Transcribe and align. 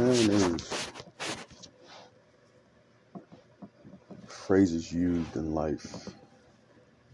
There's 0.00 0.90
phrases 4.26 4.90
used 4.90 5.36
in 5.36 5.54
life 5.54 6.08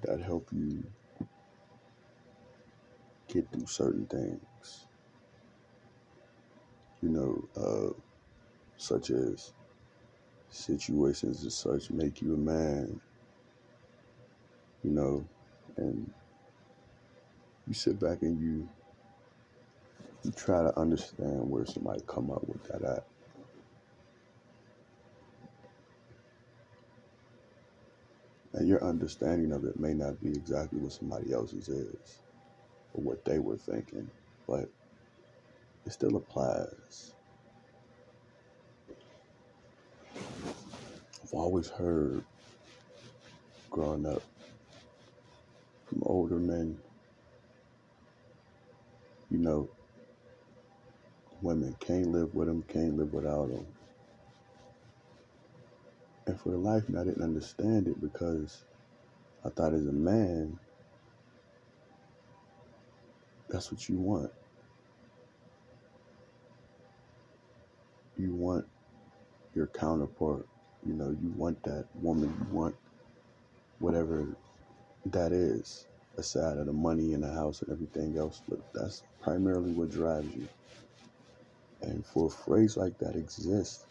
that 0.03 0.21
help 0.21 0.49
you 0.53 0.85
get 3.27 3.51
through 3.51 3.67
certain 3.67 4.07
things. 4.07 4.87
You 7.03 7.09
know, 7.09 7.49
uh, 7.57 8.01
such 8.77 9.11
as 9.11 9.53
situations 10.51 11.45
as 11.45 11.55
such 11.57 11.91
make 11.91 12.23
you 12.23 12.35
a 12.35 12.39
man, 12.39 13.01
you 14.85 14.91
know, 14.93 15.27
and 15.77 16.09
you 17.67 17.75
sit 17.75 17.99
back 17.99 18.23
and 18.23 18.41
you 18.41 18.69
you 20.27 20.33
try 20.33 20.63
to 20.63 20.79
understand 20.79 21.49
where 21.51 21.67
somebody 21.67 22.03
come 22.09 22.33
up 22.33 22.47
with 22.49 22.65
that 22.65 22.83
at. 22.85 23.07
And 28.55 28.69
your 28.69 28.85
understanding 28.85 29.53
of 29.53 29.65
it 29.65 29.79
may 29.79 29.95
not 29.95 30.21
be 30.21 30.31
exactly 30.31 30.81
what 30.81 30.93
somebody 30.93 31.33
else's 31.33 31.69
is 31.69 32.23
or 32.95 33.05
what 33.05 33.25
they 33.25 33.39
were 33.39 33.59
thinking, 33.59 34.11
but 34.49 34.71
it 35.87 35.93
still 35.93 36.17
applies. 36.17 37.15
I've 41.23 41.33
always 41.35 41.71
heard 41.71 42.25
growing 43.71 44.07
up 44.07 44.25
from 45.87 46.03
older 46.05 46.39
men, 46.39 46.79
you 49.31 49.39
know, 49.39 49.76
women 51.43 51.77
can't 51.81 52.09
live 52.13 52.35
with 52.35 52.49
them, 52.49 52.65
can't 52.69 52.97
live 52.97 53.13
without 53.13 53.49
them. 53.49 53.67
And 56.27 56.41
for 56.41 56.51
the 56.51 56.59
life 56.59 56.89
me, 56.89 57.01
I 57.01 57.05
didn't 57.05 57.23
understand 57.23 57.89
it 57.89 58.01
because 58.01 58.65
I 59.45 59.51
thought 59.51 59.75
as 59.75 59.87
a 59.87 59.93
man, 59.93 60.59
that's 63.49 63.71
what 63.73 63.89
you 63.89 63.97
want. 63.97 64.33
You 68.19 68.35
want 68.35 68.67
your 69.55 69.69
counterpart. 69.69 70.47
You 70.87 70.95
know, 70.95 71.11
you 71.11 71.33
want 71.37 71.63
that 71.65 71.87
woman. 72.03 72.35
You 72.49 72.57
want 72.57 72.77
whatever 73.79 74.27
that 75.07 75.33
is, 75.33 75.87
aside 76.19 76.59
of 76.59 76.67
the 76.67 76.73
money 76.73 77.15
and 77.15 77.23
the 77.25 77.33
house 77.33 77.63
and 77.63 77.73
everything 77.73 78.19
else. 78.19 78.43
But 78.49 78.61
that's 78.75 79.05
primarily 79.23 79.73
what 79.73 79.91
drives 79.91 80.35
you. 80.37 80.49
And 81.83 82.05
for 82.05 82.27
a 82.27 82.31
phrase 82.31 82.77
like 82.77 82.99
that 82.99 83.17
exists, 83.17 83.85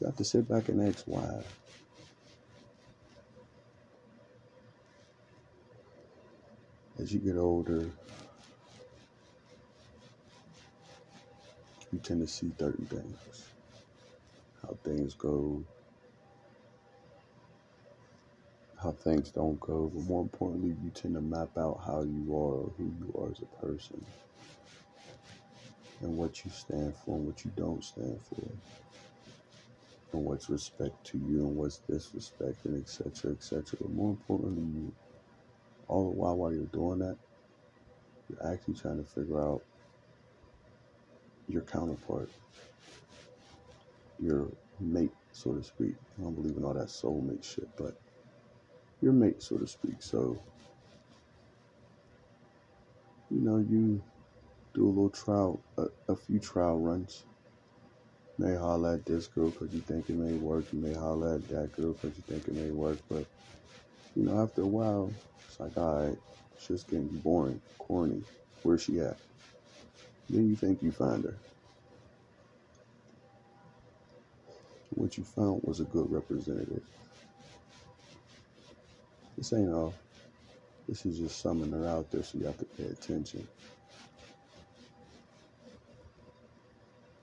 you 0.00 0.06
have 0.06 0.16
to 0.16 0.24
sit 0.24 0.48
back 0.48 0.68
and 0.68 0.88
ask 0.88 1.04
why. 1.06 1.42
As 6.98 7.12
you 7.12 7.20
get 7.20 7.36
older, 7.36 7.90
you 11.92 11.98
tend 12.02 12.20
to 12.20 12.26
see 12.26 12.52
certain 12.58 12.86
things, 12.86 13.46
how 14.62 14.76
things 14.84 15.14
go, 15.14 15.62
how 18.82 18.92
things 18.92 19.30
don't 19.30 19.58
go, 19.60 19.90
but 19.94 20.04
more 20.04 20.22
importantly, 20.22 20.76
you 20.82 20.90
tend 20.90 21.14
to 21.14 21.20
map 21.20 21.56
out 21.56 21.80
how 21.86 22.02
you 22.02 22.26
are, 22.30 22.54
or 22.62 22.72
who 22.76 22.84
you 22.84 23.14
are 23.18 23.30
as 23.30 23.40
a 23.40 23.64
person, 23.64 24.04
and 26.02 26.16
what 26.16 26.44
you 26.44 26.50
stand 26.50 26.94
for 26.96 27.16
and 27.16 27.26
what 27.26 27.44
you 27.44 27.52
don't 27.56 27.84
stand 27.84 28.18
for, 28.28 28.50
and 30.12 30.24
what's 30.24 30.50
respect 30.50 31.04
to 31.06 31.18
you 31.18 31.46
and 31.46 31.56
what's 31.56 31.78
disrespect, 31.88 32.64
and 32.66 32.80
etc. 32.80 33.32
etc. 33.32 33.64
But 33.80 33.90
more 33.90 34.10
importantly, 34.10 34.62
you 34.62 34.92
all 35.88 36.04
the 36.04 36.10
while 36.10 36.36
while 36.36 36.52
you're 36.52 36.66
doing 36.66 37.00
that, 37.00 37.16
you're 38.28 38.52
actually 38.52 38.74
trying 38.74 38.98
to 39.02 39.10
figure 39.10 39.40
out 39.40 39.62
your 41.48 41.62
counterpart, 41.62 42.30
your 44.20 44.48
mate, 44.80 45.12
so 45.32 45.54
to 45.54 45.62
speak. 45.62 45.94
I 46.18 46.22
don't 46.22 46.34
believe 46.34 46.56
in 46.56 46.64
all 46.64 46.74
that 46.74 46.88
soulmate 46.88 47.44
shit, 47.44 47.68
but 47.76 47.96
your 49.00 49.12
mate, 49.12 49.42
so 49.42 49.58
to 49.58 49.66
speak. 49.66 50.02
So, 50.02 50.40
you 53.30 53.40
know, 53.40 53.58
you 53.58 54.02
do 54.74 54.86
a 54.86 54.88
little 54.88 55.10
trial, 55.10 55.60
a, 55.78 55.86
a 56.08 56.16
few 56.16 56.38
trial 56.38 56.78
runs. 56.78 57.24
You 58.38 58.46
may 58.46 58.56
holler 58.56 58.94
at 58.94 59.06
this 59.06 59.26
girl 59.26 59.50
because 59.50 59.72
you 59.72 59.80
think 59.80 60.08
it 60.08 60.16
may 60.16 60.32
work. 60.32 60.66
You 60.72 60.80
may 60.80 60.94
holler 60.94 61.36
at 61.36 61.48
that 61.48 61.72
girl 61.72 61.92
because 61.92 62.16
you 62.16 62.24
think 62.28 62.48
it 62.48 62.54
may 62.54 62.70
work. 62.70 62.98
But, 63.08 63.26
you 64.16 64.24
know, 64.24 64.42
after 64.42 64.62
a 64.62 64.66
while, 64.66 65.12
it's 65.46 65.60
like, 65.60 65.76
all 65.76 66.06
right, 66.06 66.18
shit's 66.58 66.84
getting 66.84 67.08
boring, 67.08 67.60
corny. 67.78 68.22
Where's 68.62 68.82
she 68.82 69.00
at? 69.00 69.18
Then 70.30 70.48
you 70.48 70.56
think 70.56 70.82
you 70.82 70.92
find 70.92 71.24
her. 71.24 71.36
What 74.90 75.16
you 75.18 75.24
found 75.24 75.62
was 75.64 75.80
a 75.80 75.84
good 75.84 76.10
representative. 76.10 76.82
This 79.36 79.52
ain't 79.52 79.72
all. 79.72 79.94
This 80.88 81.06
is 81.06 81.18
just 81.18 81.40
summing 81.40 81.72
her 81.72 81.86
out 81.86 82.10
there, 82.10 82.22
so 82.22 82.38
you 82.38 82.46
have 82.46 82.58
to 82.58 82.64
pay 82.64 82.84
attention. 82.84 83.46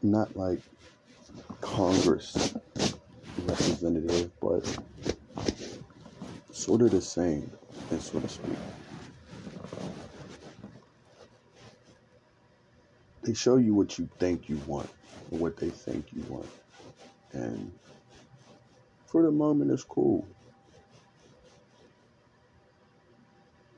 Not 0.01 0.35
like 0.35 0.61
Congress 1.61 2.55
representative, 3.39 4.31
but 4.41 4.79
sort 6.51 6.81
of 6.81 6.91
the 6.91 7.01
same, 7.01 7.51
and 7.91 8.01
so 8.01 8.19
to 8.19 8.29
speak. 8.29 8.57
They 13.23 13.33
show 13.33 13.57
you 13.57 13.75
what 13.75 13.99
you 13.99 14.09
think 14.19 14.49
you 14.49 14.57
want, 14.67 14.89
or 15.31 15.39
what 15.39 15.57
they 15.57 15.69
think 15.69 16.07
you 16.13 16.23
want, 16.29 16.49
and 17.33 17.71
for 19.07 19.23
the 19.23 19.31
moment, 19.31 19.71
it's 19.71 19.83
cool. 19.83 20.27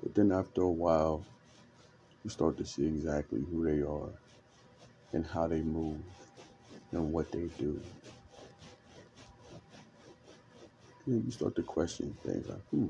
But 0.03 0.15
then 0.15 0.31
after 0.31 0.61
a 0.61 0.69
while, 0.69 1.25
you 2.23 2.29
start 2.29 2.57
to 2.57 2.65
see 2.65 2.85
exactly 2.85 3.41
who 3.51 3.65
they 3.65 3.81
are 3.81 4.20
and 5.13 5.25
how 5.25 5.47
they 5.47 5.61
move 5.61 5.99
and 6.91 7.11
what 7.11 7.31
they 7.31 7.49
do. 7.57 7.81
Then 11.07 11.23
you 11.25 11.31
start 11.31 11.55
to 11.55 11.63
question 11.63 12.15
things 12.25 12.47
like, 12.47 12.61
hmm, 12.69 12.87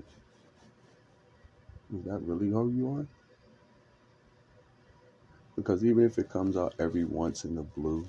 is 1.95 2.03
that 2.05 2.19
really 2.21 2.49
who 2.49 2.69
you 2.69 2.97
are? 2.97 3.07
Because 5.55 5.83
even 5.85 6.05
if 6.05 6.17
it 6.17 6.29
comes 6.29 6.57
out 6.57 6.75
every 6.79 7.03
once 7.03 7.45
in 7.45 7.55
the 7.55 7.61
blue, 7.61 8.07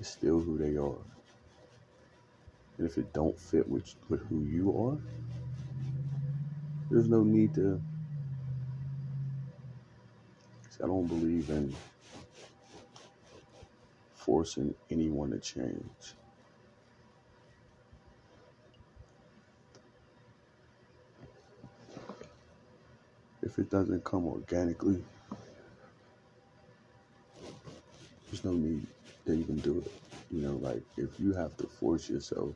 it's 0.00 0.10
still 0.10 0.40
who 0.40 0.58
they 0.58 0.76
are. 0.76 0.98
And 2.78 2.86
if 2.86 2.98
it 2.98 3.12
don't 3.12 3.38
fit 3.38 3.68
with, 3.68 3.94
with 4.08 4.20
who 4.26 4.42
you 4.42 4.76
are, 4.78 4.98
there's 6.90 7.08
no 7.08 7.22
need 7.22 7.54
to. 7.54 7.80
I 10.82 10.86
don't 10.86 11.06
believe 11.06 11.48
in 11.50 11.74
forcing 14.24 14.74
anyone 14.90 15.30
to 15.30 15.38
change. 15.38 16.14
If 23.42 23.58
it 23.58 23.70
doesn't 23.70 24.02
come 24.04 24.26
organically, 24.26 25.04
there's 28.26 28.44
no 28.44 28.52
need 28.52 28.86
to 29.26 29.34
even 29.34 29.56
do 29.58 29.82
it. 29.84 29.92
You 30.30 30.40
know, 30.40 30.54
like 30.54 30.82
if 30.96 31.20
you 31.20 31.34
have 31.34 31.54
to 31.58 31.66
force 31.66 32.08
yourself 32.08 32.54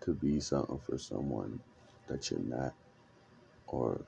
to 0.00 0.12
be 0.12 0.40
something 0.40 0.78
for 0.78 0.98
someone 0.98 1.60
that 2.08 2.30
you're 2.30 2.40
not, 2.40 2.74
or 3.68 4.00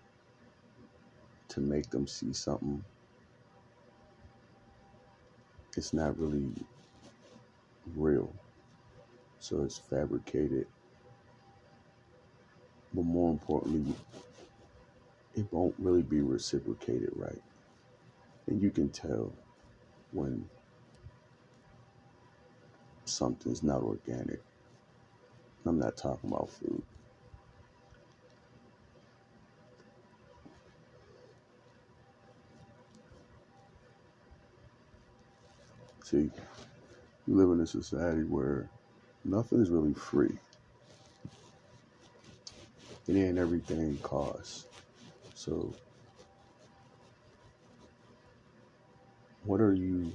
to 1.49 1.61
make 1.61 1.89
them 1.91 2.07
see 2.07 2.33
something 2.33 2.85
it's 5.77 5.93
not 5.93 6.19
really 6.19 6.49
real. 7.95 8.33
So 9.39 9.63
it's 9.63 9.79
fabricated. 9.79 10.67
But 12.95 13.05
more 13.05 13.31
importantly, 13.31 13.95
it 15.35 15.47
won't 15.51 15.75
really 15.79 16.03
be 16.03 16.21
reciprocated 16.21 17.11
right. 17.15 17.43
And 18.47 18.63
you 18.63 18.71
can 18.71 18.89
tell 18.89 19.33
when 20.13 20.49
something's 23.05 23.63
not 23.63 23.83
organic. 23.83 24.41
I'm 25.67 25.79
not 25.79 25.97
talking 25.97 26.31
about 26.31 26.51
food. 26.51 26.83
See, 36.09 36.31
we 37.27 37.35
live 37.35 37.51
in 37.51 37.61
a 37.61 37.67
society 37.67 38.23
where 38.23 38.69
nothing 39.25 39.61
is 39.61 39.71
really 39.71 39.93
free. 39.93 40.39
It 43.09 43.17
ain't 43.17 43.39
everything 43.39 43.97
costs. 44.05 44.67
So, 45.35 45.75
what 49.47 49.61
are 49.61 49.75
you 49.75 50.13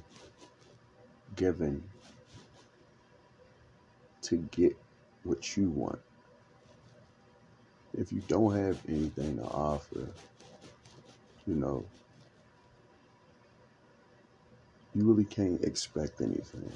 giving 1.35 1.83
to 4.21 4.37
get 4.51 4.77
what 5.25 5.57
you 5.57 5.69
want? 5.71 5.99
If 7.97 8.13
you 8.13 8.21
don't 8.29 8.55
have 8.55 8.79
anything 8.87 9.35
to 9.39 9.43
offer, 9.43 10.07
you 11.45 11.55
know, 11.55 11.83
you 14.93 15.05
really 15.05 15.25
can't 15.25 15.63
expect 15.63 16.21
anything. 16.21 16.71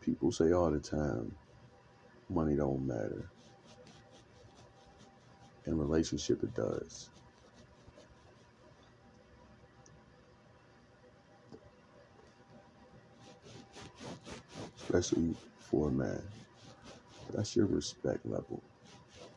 People 0.00 0.32
say 0.32 0.52
all 0.52 0.70
the 0.70 0.80
time, 0.80 1.34
money 2.28 2.56
don't 2.56 2.86
matter. 2.86 3.28
In 5.66 5.78
relationship, 5.78 6.42
it 6.42 6.54
does. 6.54 7.08
Especially 14.76 15.34
for 15.60 15.88
a 15.88 15.92
man. 15.92 16.22
That's 17.32 17.54
your 17.54 17.66
respect 17.66 18.26
level. 18.26 18.60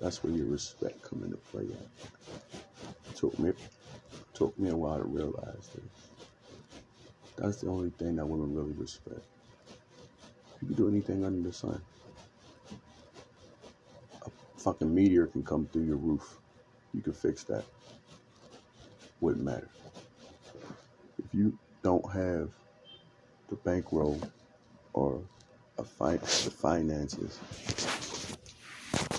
That's 0.01 0.23
where 0.23 0.33
your 0.33 0.47
respect 0.47 1.01
come 1.03 1.23
into 1.23 1.37
play 1.37 1.63
at. 1.63 3.39
Me 3.39 3.51
took 4.35 4.57
me 4.59 4.69
a 4.69 4.75
while 4.77 4.97
to 4.99 5.05
realize 5.05 5.69
this. 5.75 6.09
That's 7.37 7.57
the 7.61 7.69
only 7.69 7.91
thing 7.91 8.17
that 8.17 8.25
women 8.27 8.55
really 8.55 8.73
respect. 8.73 9.21
You 10.61 10.67
can 10.69 10.75
do 10.77 10.87
anything 10.89 11.25
under 11.25 11.47
the 11.47 11.53
sun. 11.53 11.81
A 14.25 14.29
fucking 14.59 14.93
meteor 14.93 15.27
can 15.27 15.43
come 15.43 15.67
through 15.67 15.85
your 15.85 15.97
roof. 15.97 16.37
You 16.93 17.01
can 17.01 17.13
fix 17.13 17.43
that. 17.45 17.65
Wouldn't 19.21 19.45
matter. 19.45 19.69
If 21.19 21.33
you 21.33 21.57
don't 21.83 22.05
have 22.13 22.51
the 23.49 23.55
bankroll 23.57 24.19
or 24.93 25.21
a 25.77 25.83
fi- 25.83 26.17
the 26.17 26.51
finances 26.51 27.39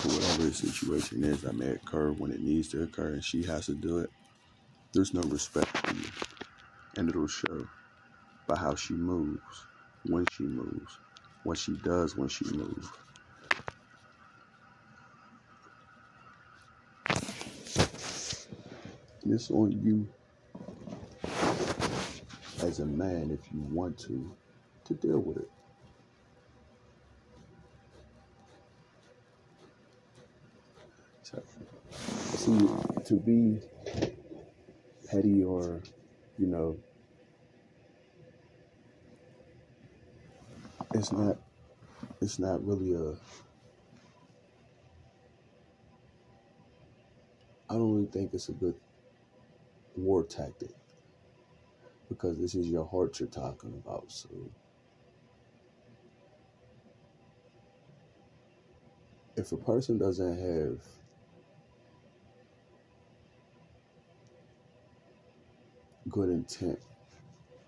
whatever 0.04 0.44
the 0.44 0.54
situation 0.54 1.24
is 1.24 1.42
that 1.42 1.56
may 1.56 1.70
occur 1.70 2.12
when 2.12 2.30
it 2.30 2.40
needs 2.40 2.68
to 2.68 2.82
occur 2.82 3.14
and 3.14 3.24
she 3.24 3.42
has 3.44 3.66
to 3.66 3.74
do 3.74 3.98
it, 3.98 4.10
there's 4.92 5.12
no 5.12 5.22
respect 5.22 5.68
for 5.68 5.94
you. 5.94 6.04
And 6.96 7.08
it'll 7.08 7.26
show 7.26 7.68
by 8.46 8.56
how 8.56 8.74
she 8.74 8.94
moves, 8.94 9.66
when 10.04 10.24
she 10.32 10.44
moves, 10.44 10.98
what 11.42 11.58
she 11.58 11.72
does 11.78 12.16
when 12.16 12.28
she 12.28 12.44
moves. 12.52 12.88
It's 19.28 19.50
on 19.50 19.72
you 19.72 20.06
as 22.62 22.78
a 22.78 22.86
man 22.86 23.30
if 23.30 23.52
you 23.52 23.60
want 23.60 23.98
to 23.98 24.34
to 24.84 24.94
deal 24.94 25.18
with 25.18 25.38
it. 25.38 25.50
So, 31.22 31.42
see, 31.90 32.68
to 33.04 33.14
be 33.14 33.60
petty 35.06 35.44
or, 35.44 35.82
you 36.38 36.46
know, 36.46 36.76
it's 40.94 41.12
not 41.12 41.36
it's 42.20 42.38
not 42.38 42.64
really 42.66 42.94
a 42.94 43.14
I 47.68 47.74
don't 47.74 47.94
really 47.94 48.06
think 48.06 48.32
it's 48.32 48.48
a 48.48 48.52
good 48.52 48.74
war 49.96 50.24
tactic 50.24 50.70
because 52.08 52.38
this 52.38 52.54
is 52.54 52.68
your 52.68 52.86
heart 52.86 53.18
you're 53.18 53.28
talking 53.28 53.74
about. 53.84 54.04
So 54.10 54.28
if 59.36 59.52
a 59.52 59.56
person 59.56 59.98
doesn't 59.98 60.38
have 60.38 60.80
good 66.10 66.28
intent 66.28 66.78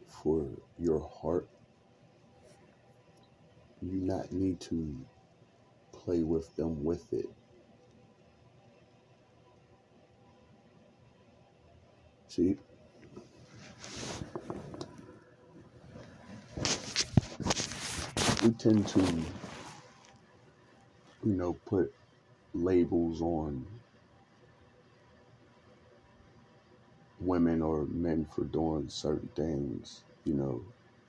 for 0.06 0.46
your 0.78 1.00
heart, 1.00 1.48
you 3.82 4.00
not 4.00 4.32
need 4.32 4.60
to 4.60 4.96
play 5.92 6.22
with 6.22 6.54
them 6.56 6.84
with 6.84 7.12
it. 7.12 7.28
See, 12.28 12.56
we 18.44 18.50
tend 18.50 18.86
to, 18.88 19.00
you 21.24 21.34
know, 21.34 21.54
put 21.66 21.92
labels 22.54 23.20
on 23.20 23.66
women 27.20 27.62
or 27.62 27.86
men 27.86 28.26
for 28.34 28.44
doing 28.44 28.88
certain 28.88 29.28
things, 29.36 30.02
you 30.24 30.34
know, 30.34 30.62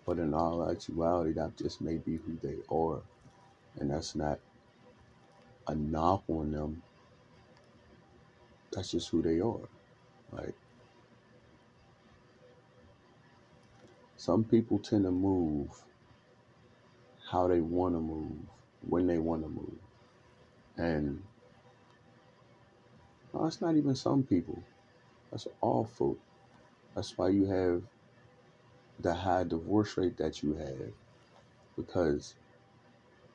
but 0.06 0.20
in 0.20 0.34
all 0.34 0.70
actuality, 0.70 1.34
that 1.34 1.58
just 1.58 1.82
may 1.82 1.98
be 1.98 2.18
who 2.18 2.38
they 2.42 2.58
are. 2.72 3.02
And 3.80 3.92
that's 3.92 4.16
not 4.16 4.40
a 5.68 5.76
knock 5.76 6.24
on 6.30 6.52
them. 6.52 6.84
That's 8.72 8.92
just 8.92 9.10
who 9.10 9.22
they 9.22 9.40
are. 9.42 9.70
Like, 10.32 10.56
some 14.18 14.44
people 14.44 14.80
tend 14.80 15.06
to 15.06 15.12
move 15.12 15.70
how 17.32 17.48
they 17.48 17.62
want 17.62 17.96
to 17.96 18.00
move, 18.02 18.34
when 18.88 19.08
they 19.08 19.20
want 19.20 19.44
to 19.44 19.50
move. 19.50 19.80
And 20.78 21.24
it's 23.46 23.62
not 23.62 23.76
even 23.76 23.96
some 23.96 24.24
people. 24.24 24.64
That's 25.32 25.48
awful. 25.62 26.18
That's 26.96 27.18
why 27.18 27.30
you 27.30 27.46
have 27.46 27.84
the 29.00 29.14
high 29.14 29.44
divorce 29.44 29.98
rate 29.98 30.18
that 30.18 30.44
you 30.44 30.56
have. 30.56 30.92
Because 31.76 32.36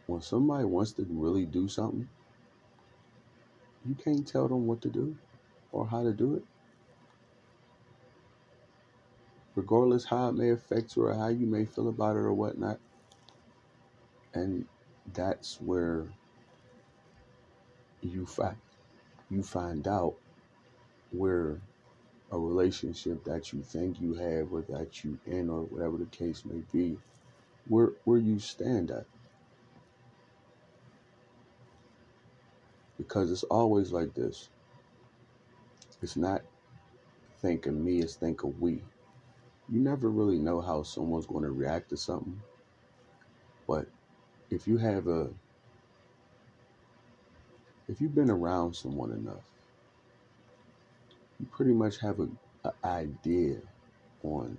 when 0.07 0.21
somebody 0.21 0.65
wants 0.65 0.93
to 0.93 1.07
really 1.09 1.47
do 1.47 1.69
something, 1.69 2.09
you 3.87 3.95
can't 3.95 4.27
tell 4.27 4.49
them 4.49 4.67
what 4.67 4.83
to 4.83 4.89
do 4.89 5.17
or 5.73 5.87
how 5.87 6.03
to 6.03 6.13
do 6.13 6.37
it. 6.37 6.45
Regardless 9.55 10.05
how 10.05 10.29
it 10.31 10.35
may 10.35 10.51
affect 10.51 10.97
you 10.97 11.05
or 11.05 11.15
how 11.15 11.29
you 11.29 11.47
may 11.47 11.65
feel 11.65 11.89
about 11.89 12.17
it 12.17 12.21
or 12.21 12.33
whatnot. 12.33 12.81
And 14.35 14.67
that's 15.13 15.61
where 15.61 16.07
you 18.03 18.27
find 18.27 18.57
you 19.31 19.43
find 19.43 19.89
out 19.89 20.15
where 21.13 21.61
a 22.35 22.39
relationship 22.39 23.23
that 23.25 23.53
you 23.53 23.63
think 23.63 24.01
you 24.01 24.15
have 24.15 24.53
or 24.53 24.63
that 24.63 25.05
you 25.05 25.19
in 25.27 25.49
or 25.49 25.63
whatever 25.63 25.97
the 25.97 26.07
case 26.07 26.45
may 26.45 26.63
be, 26.73 26.99
where 27.69 27.93
where 28.05 28.19
you 28.19 28.39
stand 28.39 28.91
at. 28.91 29.07
Because 32.99 33.31
it's 33.31 33.45
always 33.45 33.93
like 33.93 34.15
this. 34.15 34.49
It's 36.03 36.17
not 36.17 36.43
think 37.41 37.67
of 37.67 37.75
me, 37.75 38.01
it's 38.01 38.17
think 38.17 38.43
of 38.43 38.61
we. 38.61 38.83
You 39.69 39.81
never 39.81 40.11
really 40.11 40.39
know 40.39 40.61
how 40.61 40.83
someone's 40.83 41.27
going 41.27 41.45
to 41.45 41.53
react 41.53 41.91
to 41.91 41.97
something. 41.97 42.41
But 43.67 43.87
if 44.51 44.67
you 44.67 44.77
have 44.79 45.07
a 45.07 45.31
if 47.89 48.01
you've 48.01 48.15
been 48.15 48.31
around 48.31 48.75
someone 48.75 49.13
enough, 49.13 49.45
you 51.41 51.47
pretty 51.53 51.73
much 51.73 52.01
have 52.01 52.21
a, 52.21 52.29
a 52.65 52.73
idea 52.85 53.57
on 54.23 54.57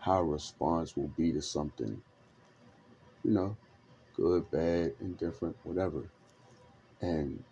how 0.00 0.22
response 0.22 0.96
will 0.96 1.10
be 1.16 1.32
to 1.32 1.42
something, 1.42 2.00
you 3.24 3.30
know, 3.30 3.56
good, 4.16 4.50
bad, 4.50 4.92
indifferent, 5.00 5.56
whatever. 5.64 6.04
And 7.00 7.42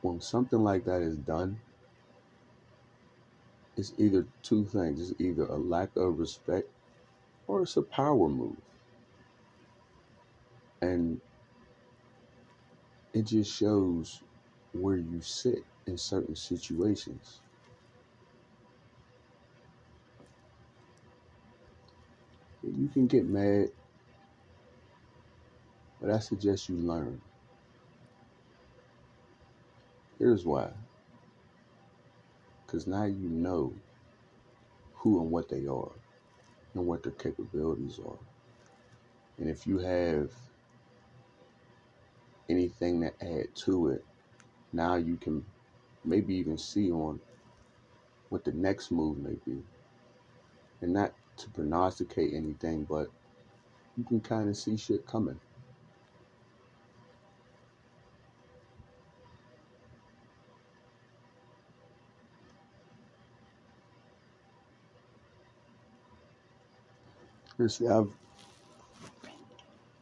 when 0.00 0.20
something 0.20 0.62
like 0.62 0.84
that 0.84 1.02
is 1.02 1.16
done, 1.16 1.60
it's 3.76 3.92
either 3.98 4.26
two 4.42 4.64
things. 4.64 5.10
It's 5.10 5.20
either 5.20 5.44
a 5.44 5.56
lack 5.56 5.96
of 5.96 6.18
respect 6.18 6.68
or 7.46 7.62
it's 7.62 7.76
a 7.76 7.82
power 7.82 8.28
move. 8.28 8.56
And 10.80 11.20
it 13.14 13.22
just 13.26 13.56
shows 13.56 14.22
where 14.72 14.96
you 14.96 15.20
sit 15.22 15.64
in 15.86 15.96
certain 15.96 16.34
situations. 16.34 17.40
You 22.62 22.88
can 22.88 23.06
get 23.06 23.26
mad, 23.28 23.70
but 26.00 26.10
I 26.10 26.18
suggest 26.18 26.68
you 26.68 26.76
learn. 26.76 27.20
Here's 30.18 30.44
why. 30.44 30.70
Because 32.66 32.86
now 32.86 33.04
you 33.04 33.28
know 33.28 33.72
who 34.94 35.20
and 35.20 35.30
what 35.30 35.48
they 35.48 35.66
are 35.66 35.92
and 36.74 36.86
what 36.86 37.02
their 37.04 37.12
capabilities 37.12 38.00
are. 38.04 38.18
And 39.38 39.48
if 39.48 39.66
you 39.66 39.78
have 39.78 40.30
anything 42.48 43.00
to 43.00 43.08
add 43.20 43.54
to 43.54 43.88
it, 43.88 44.04
now 44.72 44.96
you 44.96 45.16
can 45.16 45.44
maybe 46.04 46.34
even 46.34 46.58
see 46.58 46.90
on 46.90 47.20
what 48.28 48.44
the 48.44 48.52
next 48.52 48.90
move 48.90 49.18
may 49.18 49.36
be. 49.46 49.62
And 50.80 50.92
not 50.92 51.14
to 51.38 51.50
prognosticate 51.50 52.34
anything, 52.34 52.84
but 52.84 53.08
you 53.96 54.04
can 54.04 54.20
kind 54.20 54.48
of 54.48 54.56
see 54.56 54.76
shit 54.76 55.06
coming. 55.06 55.40
You 67.58 67.68
see, 67.68 67.86
I've 67.86 68.08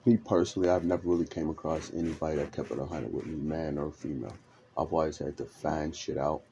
me 0.04 0.16
personally, 0.16 0.68
I've 0.68 0.84
never 0.84 1.08
really 1.08 1.26
came 1.26 1.50
across 1.50 1.92
anybody 1.94 2.36
that 2.36 2.52
kept 2.52 2.70
it 2.70 2.78
a 2.78 2.84
hundred 2.84 3.12
with 3.12 3.26
me, 3.26 3.36
man 3.36 3.78
or 3.78 3.92
female. 3.92 4.36
I've 4.76 4.92
always 4.92 5.18
had 5.18 5.36
to 5.36 5.44
find 5.44 5.94
shit 5.94 6.18
out. 6.18 6.42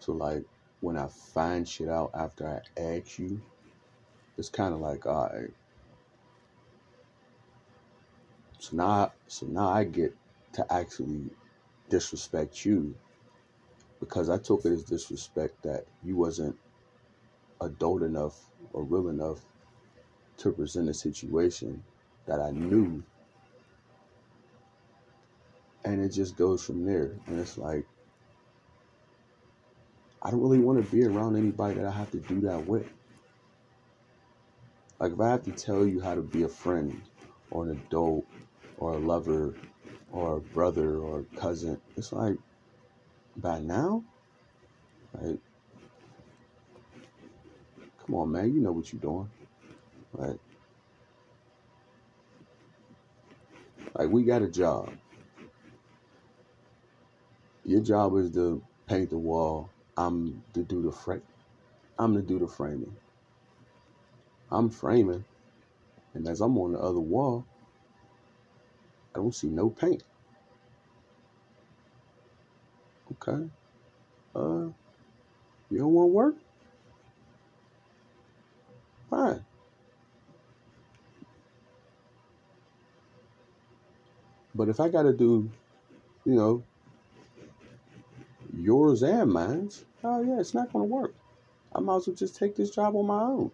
So 0.00 0.12
like 0.12 0.44
when 0.80 0.96
I 0.96 1.06
find 1.06 1.66
shit 1.66 1.88
out 1.88 2.10
after 2.14 2.46
I 2.46 2.80
ask 2.80 3.18
you, 3.18 3.40
it's 4.36 4.48
kind 4.48 4.74
of 4.74 4.80
like, 4.80 5.06
all 5.06 5.30
right. 5.32 5.52
So 8.58 8.76
now, 8.76 9.12
so 9.26 9.46
now 9.46 9.68
I 9.68 9.84
get 9.84 10.14
to 10.54 10.72
actually 10.72 11.30
disrespect 11.88 12.64
you 12.64 12.94
because 14.00 14.28
I 14.28 14.38
took 14.38 14.64
it 14.64 14.72
as 14.72 14.84
disrespect 14.84 15.62
that 15.62 15.86
you 16.04 16.16
wasn't 16.16 16.56
adult 17.60 18.02
enough 18.02 18.38
or 18.72 18.82
real 18.84 19.08
enough 19.08 19.40
to 20.38 20.52
present 20.52 20.88
a 20.88 20.94
situation 20.94 21.82
that 22.30 22.38
I 22.40 22.52
knew. 22.52 23.02
And 25.84 26.00
it 26.00 26.10
just 26.10 26.36
goes 26.36 26.64
from 26.64 26.86
there. 26.86 27.16
And 27.26 27.40
it's 27.40 27.58
like, 27.58 27.84
I 30.22 30.30
don't 30.30 30.40
really 30.40 30.60
want 30.60 30.84
to 30.84 30.92
be 30.92 31.04
around 31.04 31.36
anybody 31.36 31.74
that 31.74 31.86
I 31.86 31.90
have 31.90 32.12
to 32.12 32.18
do 32.18 32.40
that 32.42 32.66
with. 32.68 32.86
Like, 35.00 35.12
if 35.12 35.20
I 35.20 35.30
have 35.30 35.42
to 35.44 35.50
tell 35.50 35.84
you 35.84 36.00
how 36.00 36.14
to 36.14 36.20
be 36.20 36.44
a 36.44 36.48
friend 36.48 37.00
or 37.50 37.64
an 37.64 37.70
adult 37.70 38.24
or 38.78 38.92
a 38.92 38.98
lover 38.98 39.56
or 40.12 40.36
a 40.36 40.40
brother 40.40 40.98
or 40.98 41.20
a 41.20 41.36
cousin, 41.36 41.80
it's 41.96 42.12
like, 42.12 42.36
by 43.38 43.58
now, 43.58 44.04
right? 45.14 45.40
Come 48.06 48.14
on, 48.14 48.30
man, 48.30 48.54
you 48.54 48.60
know 48.60 48.70
what 48.70 48.92
you're 48.92 49.02
doing, 49.02 49.28
right? 50.12 50.38
Like, 53.94 54.08
we 54.10 54.22
got 54.22 54.42
a 54.42 54.48
job. 54.48 54.90
Your 57.64 57.80
job 57.82 58.16
is 58.16 58.30
to 58.32 58.62
paint 58.86 59.10
the 59.10 59.18
wall. 59.18 59.70
I'm 59.96 60.42
to 60.54 60.62
do 60.62 60.82
the 60.82 60.92
frame. 60.92 61.22
I'm 61.98 62.14
to 62.14 62.22
do 62.22 62.38
the 62.38 62.48
framing. 62.48 62.96
I'm 64.50 64.70
framing, 64.70 65.24
and 66.14 66.26
as 66.26 66.40
I'm 66.40 66.56
on 66.58 66.72
the 66.72 66.80
other 66.80 66.98
wall, 66.98 67.44
I 69.14 69.18
don't 69.18 69.34
see 69.34 69.48
no 69.48 69.70
paint. 69.70 70.02
Okay. 73.12 73.48
Uh, 74.34 74.70
you 75.70 75.78
don't 75.78 75.92
want 75.92 76.10
work? 76.10 76.36
Fine. 79.10 79.44
But 84.54 84.68
if 84.68 84.80
I 84.80 84.88
got 84.88 85.02
to 85.02 85.12
do, 85.12 85.50
you 86.24 86.34
know, 86.34 86.62
yours 88.52 89.02
and 89.02 89.32
mine's, 89.32 89.84
oh 90.02 90.22
yeah, 90.22 90.40
it's 90.40 90.54
not 90.54 90.72
going 90.72 90.88
to 90.88 90.92
work. 90.94 91.14
I 91.74 91.80
might 91.80 91.96
as 91.96 92.06
well 92.06 92.16
just 92.16 92.36
take 92.36 92.56
this 92.56 92.70
job 92.70 92.96
on 92.96 93.06
my 93.06 93.22
own. 93.22 93.50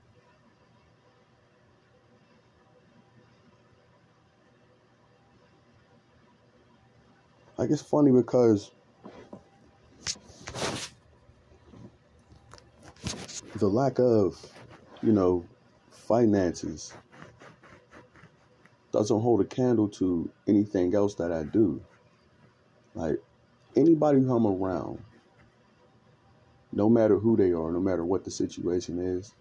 Like 7.59 7.71
it's 7.71 7.83
funny 7.83 8.11
because 8.11 8.71
the 13.57 13.67
lack 13.67 13.99
of, 13.99 14.37
you 15.03 15.13
know, 15.13 15.45
finances 15.91 16.93
doesn't 18.97 19.21
hold 19.21 19.41
a 19.43 19.45
candle 19.45 19.89
to 19.89 20.31
anything 20.49 20.95
else 20.95 21.17
that 21.17 21.33
I 21.33 21.45
do. 21.45 21.83
Like 22.95 23.17
anybody 23.77 24.21
who 24.21 24.35
I'm 24.35 24.47
around, 24.47 25.05
no 26.73 26.89
matter 26.89 27.19
who 27.19 27.37
they 27.37 27.53
are, 27.53 27.71
no 27.73 27.81
matter 27.81 28.05
what 28.05 28.25
the 28.25 28.31
situation 28.31 28.99
is, 28.99 29.35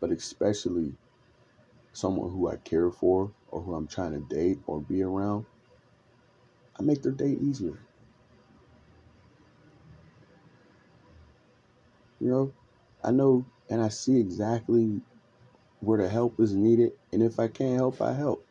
but 0.00 0.10
especially 0.10 0.94
someone 1.92 2.30
who 2.30 2.48
I 2.48 2.56
care 2.56 2.90
for 2.90 3.32
or 3.48 3.62
who 3.62 3.74
I'm 3.74 3.86
trying 3.86 4.12
to 4.12 4.34
date 4.34 4.60
or 4.66 4.80
be 4.80 5.02
around, 5.02 5.46
I 6.78 6.82
make 6.82 7.02
their 7.02 7.12
day 7.12 7.36
easier. 7.40 7.78
You 12.20 12.30
know, 12.30 12.54
I 13.04 13.10
know 13.10 13.46
and 13.70 13.82
I 13.82 13.88
see 13.88 14.18
exactly 14.20 15.02
where 15.80 16.00
the 16.02 16.08
help 16.08 16.40
is 16.40 16.54
needed. 16.54 16.92
And 17.12 17.22
if 17.22 17.38
I 17.38 17.48
can't 17.48 17.76
help, 17.76 18.00
I 18.00 18.14
help. 18.14 18.45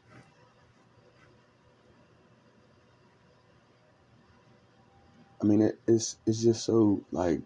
I 5.46 5.48
mean, 5.48 5.62
it, 5.62 5.80
it's 5.88 6.18
it's 6.26 6.42
just 6.42 6.66
so 6.66 7.06
like 7.12 7.42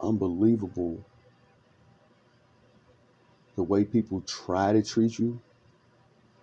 unbelievable 0.00 1.04
the 3.56 3.62
way 3.62 3.84
people 3.84 4.22
try 4.22 4.72
to 4.72 4.82
treat 4.82 5.18
you, 5.18 5.40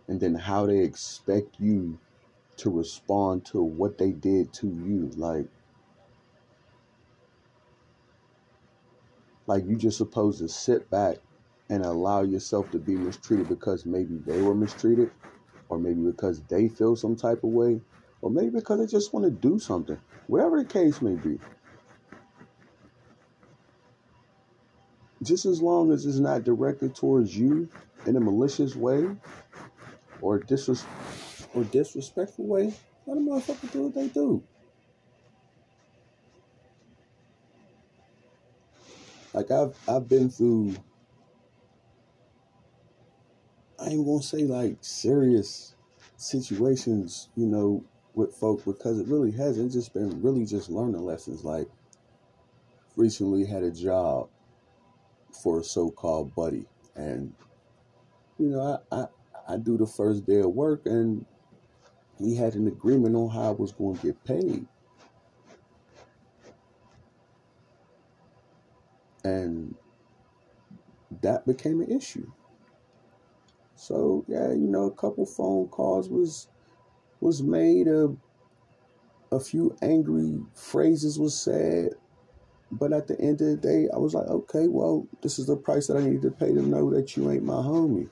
and 0.07 0.19
then 0.19 0.35
how 0.35 0.65
they 0.65 0.79
expect 0.79 1.59
you 1.59 1.99
to 2.57 2.69
respond 2.71 3.45
to 3.47 3.61
what 3.61 3.97
they 3.97 4.11
did 4.11 4.53
to 4.53 4.67
you. 4.67 5.11
Like, 5.15 5.47
like 9.47 9.65
you 9.65 9.77
just 9.77 9.97
supposed 9.97 10.39
to 10.39 10.49
sit 10.49 10.89
back 10.89 11.17
and 11.69 11.85
allow 11.85 12.23
yourself 12.23 12.71
to 12.71 12.79
be 12.79 12.95
mistreated 12.95 13.49
because 13.49 13.85
maybe 13.85 14.17
they 14.25 14.41
were 14.41 14.55
mistreated, 14.55 15.11
or 15.69 15.79
maybe 15.79 16.01
because 16.01 16.43
they 16.45 16.67
feel 16.69 16.95
some 16.95 17.15
type 17.15 17.43
of 17.43 17.51
way, 17.51 17.81
or 18.21 18.29
maybe 18.29 18.49
because 18.49 18.79
they 18.79 18.87
just 18.87 19.13
want 19.13 19.25
to 19.25 19.31
do 19.31 19.59
something. 19.59 19.97
Whatever 20.27 20.61
the 20.61 20.69
case 20.69 21.01
may 21.01 21.15
be. 21.15 21.39
Just 25.23 25.45
as 25.45 25.61
long 25.61 25.91
as 25.91 26.05
it's 26.05 26.19
not 26.19 26.43
directed 26.43 26.95
towards 26.95 27.35
you 27.37 27.69
in 28.05 28.15
a 28.15 28.19
malicious 28.19 28.75
way 28.75 29.05
or 30.21 30.39
disres- 30.39 30.85
or 31.53 31.63
disrespectful 31.65 32.45
way, 32.45 32.73
let 33.05 33.17
a 33.17 33.19
motherfucker 33.19 33.71
do 33.71 33.83
what 33.83 33.95
they 33.95 34.07
do. 34.07 34.43
Like 39.33 39.51
I've 39.51 39.75
I've 39.87 40.07
been 40.07 40.29
through 40.29 40.75
I 43.79 43.89
ain't 43.89 44.05
gonna 44.05 44.21
say 44.21 44.43
like 44.43 44.77
serious 44.81 45.75
situations, 46.17 47.29
you 47.35 47.45
know, 47.45 47.83
with 48.13 48.33
folk 48.35 48.63
because 48.65 48.99
it 48.99 49.07
really 49.07 49.31
hasn't. 49.31 49.71
Just 49.71 49.93
been 49.93 50.21
really 50.21 50.45
just 50.45 50.69
learning 50.69 51.01
lessons. 51.01 51.43
Like 51.43 51.67
recently 52.95 53.45
had 53.45 53.63
a 53.63 53.71
job 53.71 54.29
for 55.43 55.59
a 55.59 55.63
so-called 55.63 56.33
buddy, 56.35 56.65
and 56.95 57.33
you 58.37 58.47
know, 58.47 58.81
I, 58.91 58.95
I 58.95 59.07
I 59.49 59.57
do 59.57 59.77
the 59.77 59.87
first 59.87 60.25
day 60.25 60.39
of 60.39 60.51
work, 60.51 60.85
and 60.85 61.25
we 62.19 62.35
had 62.35 62.55
an 62.55 62.67
agreement 62.67 63.15
on 63.15 63.29
how 63.29 63.49
I 63.49 63.51
was 63.51 63.71
going 63.71 63.97
to 63.97 64.07
get 64.07 64.23
paid. 64.23 64.67
And 69.23 69.75
that 71.21 71.45
became 71.45 71.81
an 71.81 71.91
issue. 71.91 72.31
So 73.75 74.25
yeah, 74.27 74.49
you 74.49 74.67
know, 74.67 74.85
a 74.85 74.91
couple 74.91 75.25
phone 75.25 75.67
calls 75.69 76.09
was 76.09 76.47
was 77.21 77.43
made. 77.43 77.87
A 77.87 78.15
a 79.31 79.39
few 79.39 79.75
angry 79.81 80.39
phrases 80.55 81.19
was 81.19 81.39
said, 81.39 81.91
but 82.71 82.93
at 82.93 83.07
the 83.07 83.19
end 83.19 83.41
of 83.41 83.47
the 83.47 83.55
day, 83.57 83.87
I 83.93 83.97
was 83.97 84.13
like, 84.13 84.27
okay, 84.27 84.67
well, 84.67 85.07
this 85.21 85.39
is 85.39 85.47
the 85.47 85.55
price 85.55 85.87
that 85.87 85.97
I 85.97 86.01
need 86.01 86.21
to 86.23 86.31
pay 86.31 86.47
to 86.47 86.61
know 86.61 86.89
that 86.93 87.15
you 87.15 87.29
ain't 87.31 87.43
my 87.43 87.53
homie, 87.53 88.09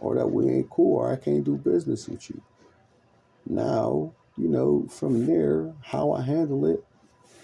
or 0.00 0.14
that 0.16 0.26
we 0.26 0.48
ain't 0.48 0.70
cool, 0.70 0.98
or 0.98 1.12
I 1.12 1.16
can't 1.16 1.44
do 1.44 1.56
business 1.56 2.08
with 2.08 2.28
you. 2.30 2.42
Now, 3.46 4.12
you 4.36 4.48
know, 4.48 4.86
from 4.88 5.26
there, 5.26 5.72
how 5.82 6.12
I 6.12 6.22
handle 6.22 6.66
it, 6.66 6.84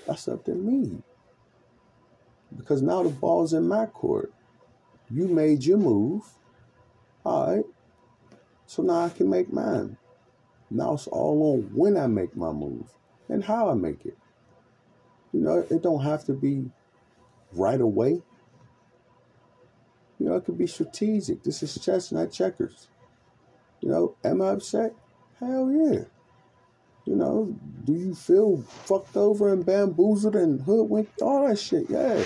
that's 0.07 0.29
up 0.29 0.45
to 0.45 0.55
me. 0.55 1.03
Because 2.57 2.81
now 2.81 3.03
the 3.03 3.11
ball's 3.11 3.53
in 3.53 3.67
my 3.67 3.87
court. 3.87 4.33
You 5.11 5.29
made 5.29 5.65
your 5.65 5.79
move. 5.79 6.23
All 7.25 7.55
right. 7.55 7.65
So 8.67 8.83
now 8.83 9.01
I 9.05 9.09
can 9.09 9.29
make 9.29 9.53
mine. 9.53 9.97
Now 10.71 10.95
it's 10.95 11.07
all 11.07 11.55
on 11.55 11.71
when 11.75 11.97
I 11.97 12.07
make 12.07 12.37
my 12.37 12.53
move 12.53 12.95
and 13.29 13.45
how 13.45 13.71
I 13.71 13.75
make 13.75 14.05
it. 14.05 14.17
You 15.33 15.41
know, 15.41 15.67
it 15.71 15.83
don't 15.83 16.03
have 16.03 16.25
to 16.25 16.33
be 16.33 16.71
right 17.53 17.81
away. 17.81 18.23
You 20.19 20.27
know, 20.27 20.37
it 20.37 20.45
could 20.45 20.59
be 20.59 20.67
strategic. 20.67 21.43
This 21.43 21.63
is 21.63 21.79
chess, 21.79 22.11
not 22.11 22.33
checkers. 22.33 22.89
You 23.81 23.91
know, 23.91 24.17
am 24.25 24.41
I 24.41 24.49
upset? 24.49 24.95
Hell 25.39 25.71
yeah. 25.71 26.05
You 27.05 27.15
know, 27.15 27.55
do 27.85 27.93
you 27.93 28.15
feel 28.15 28.63
fucked 28.63 29.17
over 29.17 29.53
and 29.53 29.65
bamboozled 29.65 30.35
and 30.35 30.61
hoodwinked? 30.63 31.23
All 31.23 31.47
that 31.47 31.59
shit, 31.59 31.89
yeah. 31.89 32.25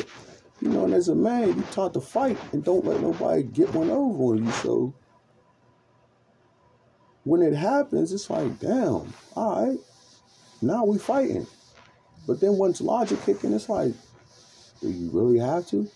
You 0.61 0.69
know, 0.69 0.85
and 0.85 0.95
as 0.95 1.09
a 1.09 1.15
man, 1.15 1.49
you 1.49 1.63
taught 1.71 1.95
to 1.95 2.01
fight 2.01 2.39
and 2.53 2.65
don't 2.65 2.85
let 2.85 3.01
nobody 3.01 3.43
get 3.43 3.75
one 3.75 3.91
over 3.91 4.35
on 4.35 4.45
you. 4.45 4.53
So 4.53 4.95
when 7.25 7.43
it 7.43 7.55
happens, 7.55 8.13
it's 8.13 8.31
like, 8.31 8.59
damn, 8.59 9.13
all 9.37 9.67
right, 9.67 9.79
now 10.63 10.85
we 10.85 10.99
fighting. 10.99 11.47
But 12.27 12.41
then 12.41 12.57
once 12.57 12.81
logic 12.81 13.23
kicking, 13.25 13.53
it's 13.53 13.69
like, 13.69 13.93
do 14.81 14.89
you 14.89 15.11
really 15.11 15.39
have 15.39 15.67
to? 15.69 15.89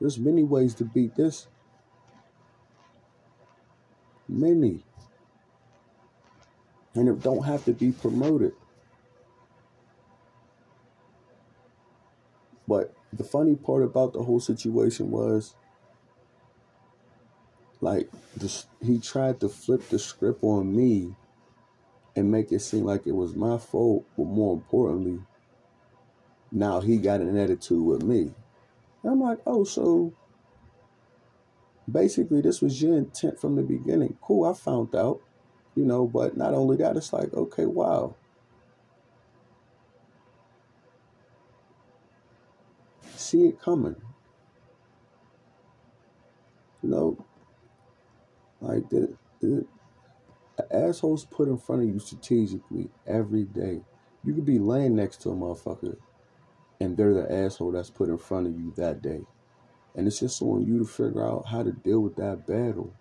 There's 0.00 0.18
many 0.18 0.42
ways 0.42 0.74
to 0.76 0.84
beat 0.84 1.14
this. 1.14 1.46
Many. 4.28 4.82
And 6.94 7.08
it 7.08 7.22
don't 7.22 7.44
have 7.44 7.64
to 7.66 7.72
be 7.72 7.92
promoted. 7.92 8.52
But 12.66 12.94
the 13.12 13.24
funny 13.24 13.56
part 13.56 13.82
about 13.82 14.12
the 14.12 14.22
whole 14.22 14.40
situation 14.40 15.10
was 15.10 15.54
like 17.80 18.10
this, 18.36 18.66
he 18.82 18.98
tried 18.98 19.40
to 19.40 19.48
flip 19.48 19.88
the 19.88 19.98
script 19.98 20.42
on 20.42 20.74
me 20.74 21.14
and 22.16 22.30
make 22.30 22.52
it 22.52 22.60
seem 22.60 22.84
like 22.84 23.06
it 23.06 23.14
was 23.14 23.34
my 23.34 23.56
fault, 23.58 24.04
but 24.16 24.26
more 24.26 24.54
importantly, 24.54 25.20
now 26.52 26.80
he 26.80 26.98
got 26.98 27.20
an 27.20 27.36
attitude 27.36 27.82
with 27.82 28.02
me. 28.02 28.32
And 29.02 29.12
I'm 29.12 29.20
like, 29.20 29.38
oh, 29.46 29.64
so 29.64 30.12
basically 31.90 32.40
this 32.40 32.60
was 32.60 32.82
your 32.82 32.96
intent 32.96 33.40
from 33.40 33.56
the 33.56 33.62
beginning. 33.62 34.16
Cool, 34.20 34.44
I 34.44 34.54
found 34.54 34.94
out, 34.94 35.20
you 35.74 35.84
know, 35.84 36.06
but 36.06 36.36
not 36.36 36.52
only 36.52 36.76
that, 36.78 36.96
it's 36.96 37.12
like, 37.12 37.32
okay, 37.32 37.66
wow. 37.66 38.14
See 43.16 43.46
it 43.46 43.60
coming. 43.60 43.96
You 46.82 46.88
know, 46.88 47.26
like 48.60 48.88
the, 48.90 49.16
the, 49.40 49.66
the 50.56 50.76
assholes 50.76 51.24
put 51.24 51.48
in 51.48 51.58
front 51.58 51.82
of 51.82 51.88
you 51.88 51.98
strategically 51.98 52.90
every 53.06 53.44
day. 53.44 53.80
You 54.24 54.34
could 54.34 54.44
be 54.46 54.58
laying 54.58 54.96
next 54.96 55.22
to 55.22 55.30
a 55.30 55.34
motherfucker 55.34 55.96
and 56.80 56.96
they're 56.96 57.14
the 57.14 57.30
asshole 57.30 57.72
that's 57.72 57.90
put 57.90 58.08
in 58.08 58.18
front 58.18 58.46
of 58.46 58.58
you 58.58 58.72
that 58.76 59.02
day. 59.02 59.20
And 59.94 60.06
it's 60.06 60.20
just 60.20 60.40
on 60.40 60.66
you 60.66 60.78
to 60.78 60.84
figure 60.84 61.24
out 61.24 61.46
how 61.46 61.62
to 61.62 61.72
deal 61.72 62.00
with 62.00 62.16
that 62.16 62.46
battle. 62.46 62.94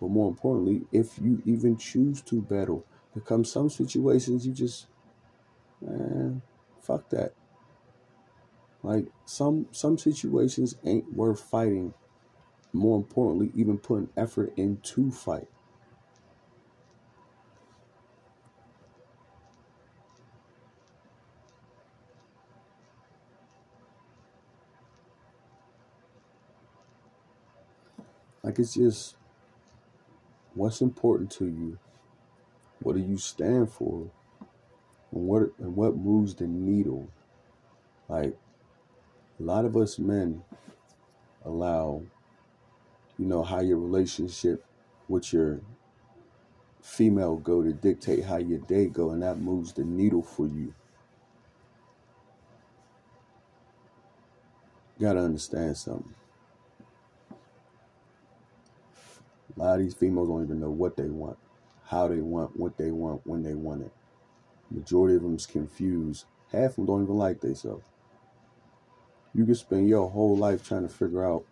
But 0.00 0.10
more 0.10 0.28
importantly, 0.28 0.82
if 0.92 1.18
you 1.18 1.42
even 1.46 1.78
choose 1.78 2.20
to 2.22 2.42
battle, 2.42 2.84
there 3.14 3.22
come 3.22 3.44
some 3.44 3.70
situations 3.70 4.46
you 4.46 4.52
just, 4.52 4.86
man, 5.80 6.42
fuck 6.82 7.08
that. 7.10 7.32
Like 8.86 9.06
some 9.24 9.66
some 9.72 9.98
situations 9.98 10.76
ain't 10.84 11.12
worth 11.12 11.40
fighting. 11.40 11.92
More 12.72 12.96
importantly, 12.96 13.50
even 13.52 13.78
putting 13.78 14.10
effort 14.16 14.52
into 14.56 15.10
fight. 15.10 15.48
Like 28.44 28.60
it's 28.60 28.74
just 28.74 29.16
what's 30.54 30.80
important 30.80 31.32
to 31.32 31.46
you, 31.46 31.80
what 32.78 32.94
do 32.94 33.02
you 33.02 33.18
stand 33.18 33.72
for, 33.72 34.12
and 35.10 35.26
what 35.26 35.50
and 35.58 35.74
what 35.74 35.96
moves 35.96 36.36
the 36.36 36.46
needle. 36.46 37.08
Like 38.08 38.38
a 39.38 39.42
lot 39.42 39.64
of 39.64 39.76
us 39.76 39.98
men 39.98 40.42
allow, 41.44 42.02
you 43.18 43.26
know, 43.26 43.42
how 43.42 43.60
your 43.60 43.78
relationship 43.78 44.64
with 45.08 45.32
your 45.32 45.60
female 46.80 47.36
go 47.36 47.62
to 47.62 47.72
dictate 47.72 48.24
how 48.24 48.38
your 48.38 48.58
day 48.60 48.86
go, 48.86 49.10
and 49.10 49.22
that 49.22 49.38
moves 49.38 49.72
the 49.72 49.84
needle 49.84 50.22
for 50.22 50.46
you. 50.46 50.72
Gotta 54.98 55.20
understand 55.20 55.76
something. 55.76 56.14
A 59.56 59.62
lot 59.62 59.74
of 59.74 59.80
these 59.80 59.94
females 59.94 60.28
don't 60.28 60.44
even 60.44 60.60
know 60.60 60.70
what 60.70 60.96
they 60.96 61.08
want, 61.08 61.38
how 61.84 62.08
they 62.08 62.20
want, 62.20 62.56
what 62.56 62.76
they 62.76 62.90
want, 62.90 63.26
when 63.26 63.42
they 63.42 63.54
want 63.54 63.82
it. 63.82 63.92
Majority 64.70 65.16
of 65.16 65.22
them 65.22 65.36
is 65.36 65.46
confused. 65.46 66.24
Half 66.52 66.70
of 66.70 66.76
them 66.76 66.86
don't 66.86 67.02
even 67.04 67.16
like 67.16 67.40
themselves. 67.40 67.84
You 69.36 69.44
can 69.44 69.54
spend 69.54 69.86
your 69.86 70.08
whole 70.08 70.34
life 70.34 70.66
trying 70.66 70.88
to 70.88 70.94
figure 70.94 71.22
out 71.22 71.44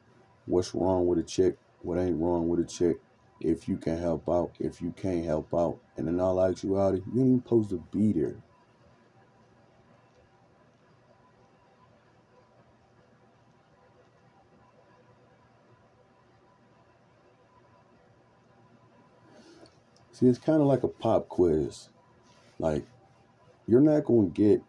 what's 0.47 0.75
wrong 0.75 1.07
with 1.07 1.19
a 1.19 1.23
chick, 1.23 1.59
what 1.83 1.99
ain't 1.99 2.19
wrong 2.19 2.49
with 2.49 2.59
a 2.61 2.65
chick, 2.65 2.97
if 3.41 3.69
you 3.69 3.77
can 3.77 3.99
help 3.99 4.27
out, 4.27 4.53
if 4.59 4.81
you 4.81 4.95
can't 4.97 5.27
help 5.27 5.53
out. 5.53 5.79
And 5.99 6.09
in 6.09 6.19
all 6.19 6.43
actuality, 6.43 7.03
you 7.13 7.21
ain't 7.21 7.29
even 7.29 7.43
supposed 7.43 7.69
to 7.71 7.85
be 7.93 8.13
there. 8.15 8.37
See, 20.13 20.27
it's 20.27 20.39
kind 20.39 20.63
of 20.63 20.67
like 20.67 20.85
a 20.85 20.89
pop 20.89 21.29
quiz. 21.29 21.91
Like, 22.59 22.87
you're 23.67 23.83
not 23.83 24.05
going 24.05 24.33
to 24.33 24.43
get 24.43 24.63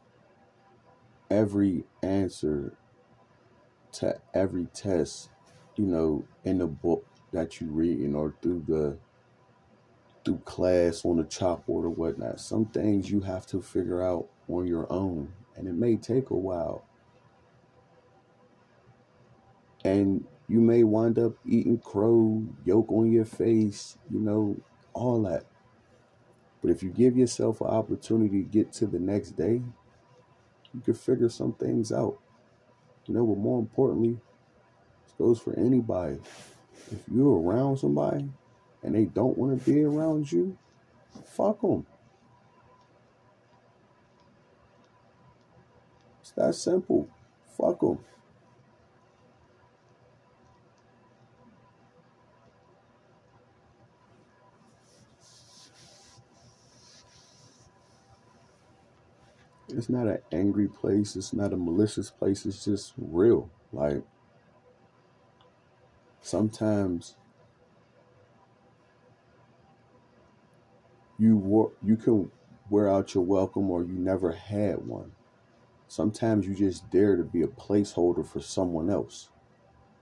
every 1.29 1.85
answer 2.03 2.73
to 3.95 4.19
every 4.33 4.65
test, 4.73 5.29
you 5.75 5.85
know, 5.85 6.25
in 6.43 6.59
the 6.59 6.67
book 6.67 7.05
that 7.31 7.59
you 7.59 7.67
reading 7.67 8.15
or 8.15 8.33
through 8.41 8.63
the 8.67 8.97
through 10.23 10.39
class 10.39 11.05
on 11.05 11.17
the 11.17 11.23
chalkboard 11.23 11.83
or 11.83 11.89
whatnot. 11.89 12.39
Some 12.39 12.65
things 12.65 13.11
you 13.11 13.21
have 13.21 13.45
to 13.47 13.61
figure 13.61 14.03
out 14.03 14.27
on 14.49 14.67
your 14.67 14.91
own, 14.91 15.33
and 15.55 15.67
it 15.67 15.75
may 15.75 15.95
take 15.95 16.31
a 16.31 16.35
while. 16.35 16.83
And 19.83 20.25
you 20.47 20.59
may 20.59 20.83
wind 20.83 21.19
up 21.19 21.33
eating 21.45 21.77
crow, 21.77 22.43
yolk 22.65 22.91
on 22.91 23.11
your 23.11 23.25
face, 23.25 23.97
you 24.11 24.19
know, 24.19 24.57
all 24.93 25.21
that. 25.23 25.45
But 26.61 26.71
if 26.71 26.81
you 26.81 26.89
give 26.89 27.15
yourself 27.15 27.61
an 27.61 27.67
opportunity 27.67 28.41
to 28.41 28.49
get 28.49 28.73
to 28.73 28.87
the 28.87 28.99
next 28.99 29.31
day, 29.31 29.61
you 30.73 30.81
can 30.83 30.95
figure 30.95 31.29
some 31.29 31.53
things 31.53 31.91
out. 31.91 32.17
You 33.07 33.13
know, 33.13 33.25
but 33.25 33.37
more 33.37 33.59
importantly, 33.59 34.17
this 35.03 35.13
goes 35.17 35.39
for 35.39 35.57
anybody. 35.59 36.17
If 36.91 36.99
you're 37.11 37.39
around 37.39 37.77
somebody 37.77 38.29
and 38.83 38.95
they 38.95 39.05
don't 39.05 39.37
want 39.37 39.63
to 39.63 39.71
be 39.71 39.83
around 39.83 40.31
you, 40.31 40.57
fuck 41.25 41.61
them. 41.61 41.85
It's 46.21 46.31
that 46.31 46.55
simple. 46.55 47.07
Fuck 47.57 47.81
them. 47.81 47.99
It's 59.75 59.89
not 59.89 60.07
an 60.07 60.19
angry 60.31 60.67
place. 60.67 61.15
It's 61.15 61.33
not 61.33 61.53
a 61.53 61.57
malicious 61.57 62.09
place. 62.09 62.45
It's 62.45 62.63
just 62.63 62.93
real. 62.97 63.49
Like 63.73 64.03
sometimes 66.21 67.15
you 71.19 71.37
wor- 71.37 71.73
you 71.83 71.97
can 71.97 72.31
wear 72.69 72.89
out 72.89 73.13
your 73.13 73.23
welcome 73.23 73.69
or 73.69 73.83
you 73.83 73.93
never 73.93 74.31
had 74.31 74.87
one. 74.87 75.11
Sometimes 75.87 76.47
you 76.47 76.55
just 76.55 76.89
dare 76.89 77.15
to 77.15 77.23
be 77.23 77.41
a 77.41 77.47
placeholder 77.47 78.25
for 78.25 78.39
someone 78.39 78.89
else. 78.89 79.29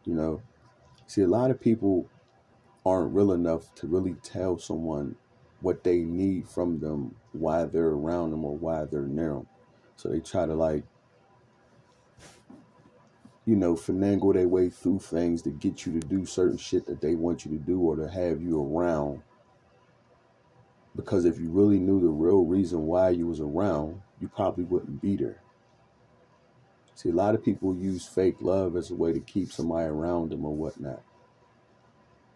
You 0.05 0.13
know, 0.13 0.41
see, 1.07 1.21
a 1.21 1.27
lot 1.27 1.51
of 1.51 1.59
people 1.59 2.09
aren't 2.85 3.13
real 3.13 3.31
enough 3.31 3.73
to 3.75 3.87
really 3.87 4.15
tell 4.23 4.57
someone 4.57 5.15
what 5.61 5.83
they 5.83 5.99
need 5.99 6.47
from 6.47 6.79
them, 6.79 7.15
why 7.31 7.65
they're 7.65 7.89
around 7.89 8.31
them, 8.31 8.45
or 8.45 8.55
why 8.55 8.85
they're 8.85 9.01
near 9.01 9.33
them. 9.33 9.47
So 9.95 10.09
they 10.09 10.19
try 10.19 10.45
to 10.45 10.53
like, 10.53 10.83
you 13.45 13.55
know, 13.55 13.75
finagle 13.75 14.33
their 14.33 14.47
way 14.47 14.69
through 14.69 14.99
things 14.99 15.41
to 15.43 15.49
get 15.49 15.85
you 15.85 15.99
to 15.99 16.07
do 16.07 16.25
certain 16.25 16.57
shit 16.57 16.85
that 16.87 17.01
they 17.01 17.15
want 17.15 17.45
you 17.45 17.51
to 17.51 17.57
do 17.57 17.79
or 17.79 17.95
to 17.95 18.09
have 18.09 18.41
you 18.41 18.61
around. 18.61 19.21
Because 20.95 21.25
if 21.25 21.39
you 21.39 21.49
really 21.49 21.79
knew 21.79 21.99
the 21.99 22.07
real 22.07 22.45
reason 22.45 22.85
why 22.85 23.09
you 23.09 23.27
was 23.27 23.39
around, 23.39 24.01
you 24.21 24.27
probably 24.27 24.63
wouldn't 24.63 25.01
be 25.01 25.15
there. 25.15 25.41
See, 26.95 27.09
a 27.09 27.13
lot 27.13 27.35
of 27.35 27.43
people 27.43 27.75
use 27.75 28.05
fake 28.05 28.37
love 28.39 28.75
as 28.75 28.91
a 28.91 28.95
way 28.95 29.13
to 29.13 29.19
keep 29.19 29.51
somebody 29.51 29.87
around 29.87 30.31
them 30.31 30.45
or 30.45 30.55
whatnot. 30.55 31.01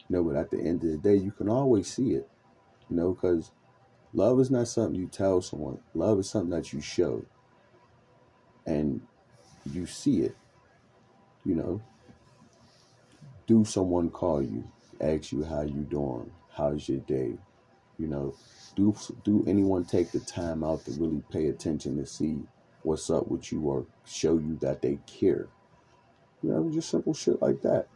You 0.10 0.16
know, 0.16 0.24
but 0.24 0.36
at 0.36 0.50
the 0.50 0.60
end 0.60 0.84
of 0.84 0.90
the 0.90 0.98
day, 0.98 1.16
you 1.16 1.32
can 1.32 1.50
always 1.50 1.88
see 1.88 2.14
it. 2.14 2.28
You 2.90 2.96
know, 2.96 3.14
because 3.14 3.52
love 4.14 4.40
is 4.40 4.50
not 4.50 4.68
something 4.68 5.00
you 5.00 5.08
tell 5.08 5.42
someone. 5.42 5.80
Love 5.94 6.20
is 6.20 6.30
something 6.30 6.50
that 6.50 6.74
you 6.74 6.82
show. 6.82 7.26
And 8.68 9.02
you 9.74 9.88
see 9.88 10.22
it. 10.22 10.36
You 11.44 11.56
know. 11.56 11.82
Do 13.48 13.64
someone 13.64 14.10
call 14.10 14.42
you, 14.42 14.70
ask 15.00 15.32
you 15.32 15.42
how 15.46 15.62
you 15.62 15.88
doing? 15.90 16.30
How's 16.52 16.90
your 16.90 17.00
day? 17.00 17.38
You 17.98 18.08
know, 18.08 18.36
do 18.76 18.94
do 19.24 19.46
anyone 19.48 19.86
take 19.86 20.12
the 20.12 20.20
time 20.20 20.66
out 20.66 20.84
to 20.84 20.92
really 20.92 21.24
pay 21.32 21.48
attention 21.48 21.96
to 21.96 22.06
see 22.06 22.42
what's 22.84 23.10
up 23.10 23.30
with 23.30 23.50
you 23.54 23.62
or 23.62 23.86
show 24.06 24.34
you 24.34 24.58
that 24.60 24.82
they 24.82 25.00
care? 25.08 25.48
You 26.44 26.50
know, 26.50 26.70
just 26.70 26.90
simple 26.90 27.14
shit 27.14 27.42
like 27.42 27.62
that. 27.62 27.88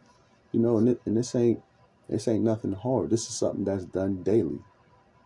You 0.52 0.60
know, 0.60 0.78
and, 0.78 0.88
it, 0.88 1.02
and 1.04 1.18
this 1.18 1.34
ain't 1.34 1.62
this 2.08 2.28
ain't 2.28 2.44
nothing 2.44 2.72
hard. 2.72 3.10
This 3.10 3.28
is 3.28 3.34
something 3.34 3.64
that's 3.64 3.84
done 3.84 4.22
daily. 4.22 4.58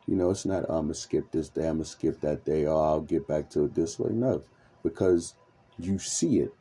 You 0.09 0.17
know, 0.17 0.31
it's 0.31 0.45
not 0.45 0.65
I'm 0.69 0.87
gonna 0.87 0.95
skip 0.95 1.31
this 1.31 1.51
day, 1.51 1.69
I'm 1.69 1.77
gonna 1.77 1.85
skip 1.85 2.21
that 2.23 2.45
day, 2.45 2.67
oh 2.67 2.81
I'll 2.81 3.01
get 3.01 3.29
back 3.29 3.49
to 3.51 3.67
it 3.67 3.77
this 3.77 3.97
way. 3.97 4.11
No. 4.13 4.43
Because 4.87 5.35
you 5.81 5.99
see 5.99 6.39
it 6.39 6.55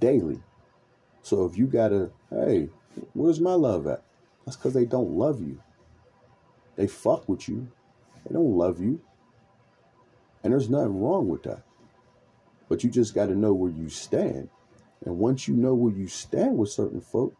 daily. 0.00 0.42
So 1.22 1.44
if 1.44 1.56
you 1.56 1.66
gotta, 1.66 2.10
hey, 2.28 2.70
where's 3.12 3.40
my 3.40 3.54
love 3.54 3.86
at? 3.86 4.02
That's 4.44 4.56
because 4.56 4.74
they 4.74 4.84
don't 4.84 5.12
love 5.12 5.40
you. 5.40 5.62
They 6.74 6.88
fuck 6.88 7.28
with 7.28 7.48
you. 7.48 7.68
They 8.26 8.34
don't 8.34 8.56
love 8.56 8.80
you. 8.80 9.00
And 10.42 10.52
there's 10.52 10.68
nothing 10.68 11.00
wrong 11.00 11.28
with 11.28 11.44
that. 11.44 11.62
But 12.68 12.82
you 12.82 12.90
just 12.90 13.14
got 13.14 13.26
to 13.26 13.36
know 13.36 13.52
where 13.52 13.70
you 13.70 13.88
stand. 13.88 14.48
And 15.04 15.18
once 15.18 15.46
you 15.46 15.54
know 15.54 15.74
where 15.74 15.92
you 15.92 16.08
stand 16.08 16.58
with 16.58 16.70
certain 16.70 17.00
folk, 17.00 17.36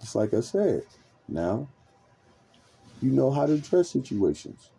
just 0.00 0.14
like 0.14 0.32
I 0.32 0.40
said, 0.40 0.84
now 1.28 1.68
you 3.02 3.10
know 3.10 3.30
how 3.30 3.44
to 3.44 3.52
address 3.52 3.90
situations. 3.90 4.70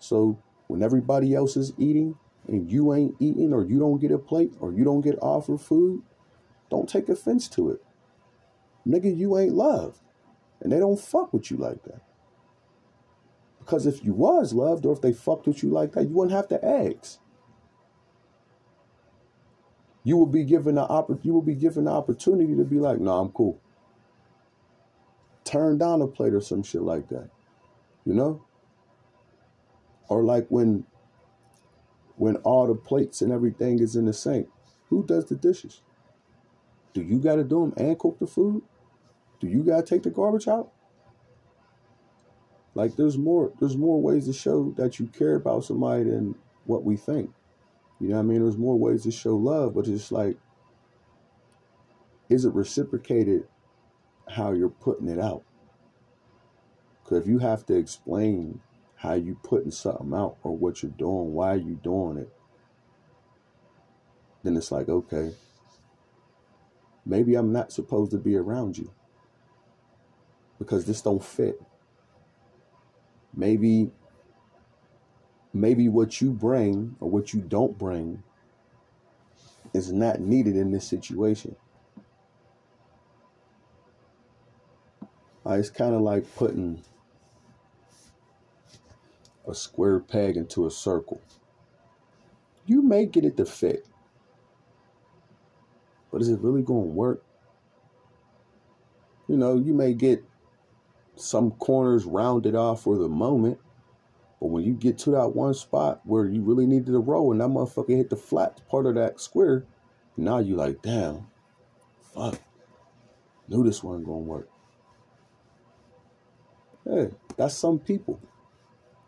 So 0.00 0.38
when 0.66 0.82
everybody 0.82 1.34
else 1.34 1.56
is 1.56 1.72
eating 1.78 2.16
and 2.48 2.70
you 2.70 2.92
ain't 2.92 3.14
eating 3.20 3.52
or 3.52 3.64
you 3.64 3.78
don't 3.78 4.00
get 4.00 4.10
a 4.10 4.18
plate 4.18 4.52
or 4.60 4.72
you 4.72 4.84
don't 4.84 5.00
get 5.00 5.18
offered 5.22 5.60
food, 5.60 6.02
don't 6.70 6.88
take 6.88 7.08
offense 7.08 7.48
to 7.48 7.70
it. 7.70 7.82
Nigga, 8.86 9.16
you 9.16 9.38
ain't 9.38 9.54
loved. 9.54 10.00
And 10.60 10.72
they 10.72 10.78
don't 10.78 11.00
fuck 11.00 11.32
with 11.32 11.50
you 11.50 11.56
like 11.56 11.82
that. 11.84 12.00
Because 13.58 13.86
if 13.86 14.04
you 14.04 14.12
was 14.12 14.52
loved 14.52 14.84
or 14.86 14.92
if 14.92 15.00
they 15.00 15.12
fucked 15.12 15.46
with 15.46 15.62
you 15.62 15.70
like 15.70 15.92
that, 15.92 16.04
you 16.04 16.14
wouldn't 16.14 16.36
have 16.36 16.48
to 16.48 16.64
ask. 16.64 17.20
You 20.04 20.16
will 20.16 20.26
be 20.26 20.44
given 20.44 20.74
the 20.74 20.86
oppor- 20.86 21.24
you 21.24 21.32
will 21.32 21.42
be 21.42 21.54
given 21.54 21.84
the 21.84 21.92
opportunity 21.92 22.56
to 22.56 22.64
be 22.64 22.80
like, 22.80 23.00
nah, 23.00 23.20
I'm 23.20 23.30
cool. 23.30 23.60
Turn 25.44 25.78
down 25.78 26.02
a 26.02 26.08
plate 26.08 26.34
or 26.34 26.40
some 26.40 26.64
shit 26.64 26.82
like 26.82 27.08
that. 27.08 27.30
You 28.04 28.14
know? 28.14 28.44
Or 30.08 30.24
like 30.24 30.46
when 30.48 30.84
when 32.22 32.36
all 32.44 32.68
the 32.68 32.74
plates 32.76 33.20
and 33.20 33.32
everything 33.32 33.80
is 33.80 33.96
in 33.96 34.04
the 34.04 34.12
sink, 34.12 34.46
who 34.90 35.04
does 35.04 35.24
the 35.24 35.34
dishes? 35.34 35.82
Do 36.94 37.02
you 37.02 37.18
gotta 37.18 37.42
do 37.42 37.62
them 37.62 37.74
and 37.76 37.98
cook 37.98 38.20
the 38.20 38.28
food? 38.28 38.62
Do 39.40 39.48
you 39.48 39.64
gotta 39.64 39.82
take 39.82 40.04
the 40.04 40.10
garbage 40.10 40.46
out? 40.46 40.70
Like 42.76 42.94
there's 42.94 43.18
more 43.18 43.52
there's 43.58 43.76
more 43.76 44.00
ways 44.00 44.26
to 44.26 44.32
show 44.32 44.72
that 44.76 45.00
you 45.00 45.08
care 45.08 45.34
about 45.34 45.64
somebody 45.64 46.04
than 46.04 46.36
what 46.64 46.84
we 46.84 46.96
think. 46.96 47.32
You 47.98 48.10
know 48.10 48.14
what 48.18 48.22
I 48.22 48.26
mean? 48.26 48.42
There's 48.42 48.56
more 48.56 48.78
ways 48.78 49.02
to 49.02 49.10
show 49.10 49.34
love, 49.34 49.74
but 49.74 49.88
it's 49.88 50.12
like 50.12 50.36
is 52.28 52.44
it 52.44 52.54
reciprocated 52.54 53.48
how 54.28 54.52
you're 54.52 54.68
putting 54.68 55.08
it 55.08 55.18
out? 55.18 55.42
Cause 57.02 57.18
if 57.18 57.26
you 57.26 57.38
have 57.38 57.66
to 57.66 57.74
explain 57.74 58.60
how 59.02 59.14
you 59.14 59.36
putting 59.42 59.70
something 59.70 60.14
out 60.14 60.36
or 60.42 60.56
what 60.56 60.82
you're 60.82 60.92
doing, 60.92 61.32
why 61.32 61.54
you 61.54 61.78
doing 61.82 62.18
it, 62.18 62.32
then 64.42 64.56
it's 64.56 64.70
like, 64.70 64.88
okay, 64.88 65.32
maybe 67.04 67.34
I'm 67.34 67.52
not 67.52 67.72
supposed 67.72 68.12
to 68.12 68.18
be 68.18 68.36
around 68.36 68.78
you 68.78 68.92
because 70.58 70.84
this 70.84 71.02
don't 71.02 71.24
fit 71.24 71.60
maybe 73.34 73.90
maybe 75.52 75.88
what 75.88 76.20
you 76.20 76.30
bring 76.30 76.96
or 77.00 77.10
what 77.10 77.32
you 77.32 77.40
don't 77.40 77.78
bring 77.78 78.22
is 79.74 79.92
not 79.92 80.20
needed 80.20 80.56
in 80.56 80.70
this 80.70 80.86
situation. 80.86 81.56
Uh, 85.44 85.52
it's 85.52 85.70
kind 85.70 85.94
of 85.94 86.00
like 86.02 86.24
putting 86.36 86.82
a 89.48 89.54
square 89.54 90.00
peg 90.00 90.36
into 90.36 90.66
a 90.66 90.70
circle. 90.70 91.20
You 92.66 92.82
may 92.82 93.06
get 93.06 93.24
it 93.24 93.36
to 93.38 93.44
fit, 93.44 93.86
but 96.10 96.20
is 96.20 96.28
it 96.28 96.40
really 96.40 96.62
going 96.62 96.84
to 96.84 96.90
work? 96.90 97.24
You 99.28 99.36
know, 99.36 99.56
you 99.56 99.72
may 99.72 99.94
get 99.94 100.24
some 101.16 101.52
corners 101.52 102.04
rounded 102.04 102.54
off 102.54 102.82
for 102.82 102.98
the 102.98 103.08
moment. 103.08 103.58
But 104.40 104.48
when 104.48 104.64
you 104.64 104.74
get 104.74 104.98
to 104.98 105.12
that 105.12 105.28
one 105.28 105.54
spot 105.54 106.00
where 106.04 106.26
you 106.26 106.42
really 106.42 106.66
needed 106.66 106.86
to 106.86 106.98
roll 106.98 107.32
and 107.32 107.40
that 107.40 107.48
motherfucker 107.48 107.96
hit 107.96 108.10
the 108.10 108.16
flat 108.16 108.60
part 108.68 108.86
of 108.86 108.96
that 108.96 109.20
square, 109.20 109.64
now 110.16 110.38
you 110.38 110.56
like, 110.56 110.82
damn, 110.82 111.28
fuck. 112.14 112.40
Knew 113.48 113.64
this 113.64 113.82
wasn't 113.82 114.06
gonna 114.06 114.18
work. 114.18 114.48
Hey, 116.84 117.10
that's 117.36 117.56
some 117.56 117.78
people. 117.78 118.20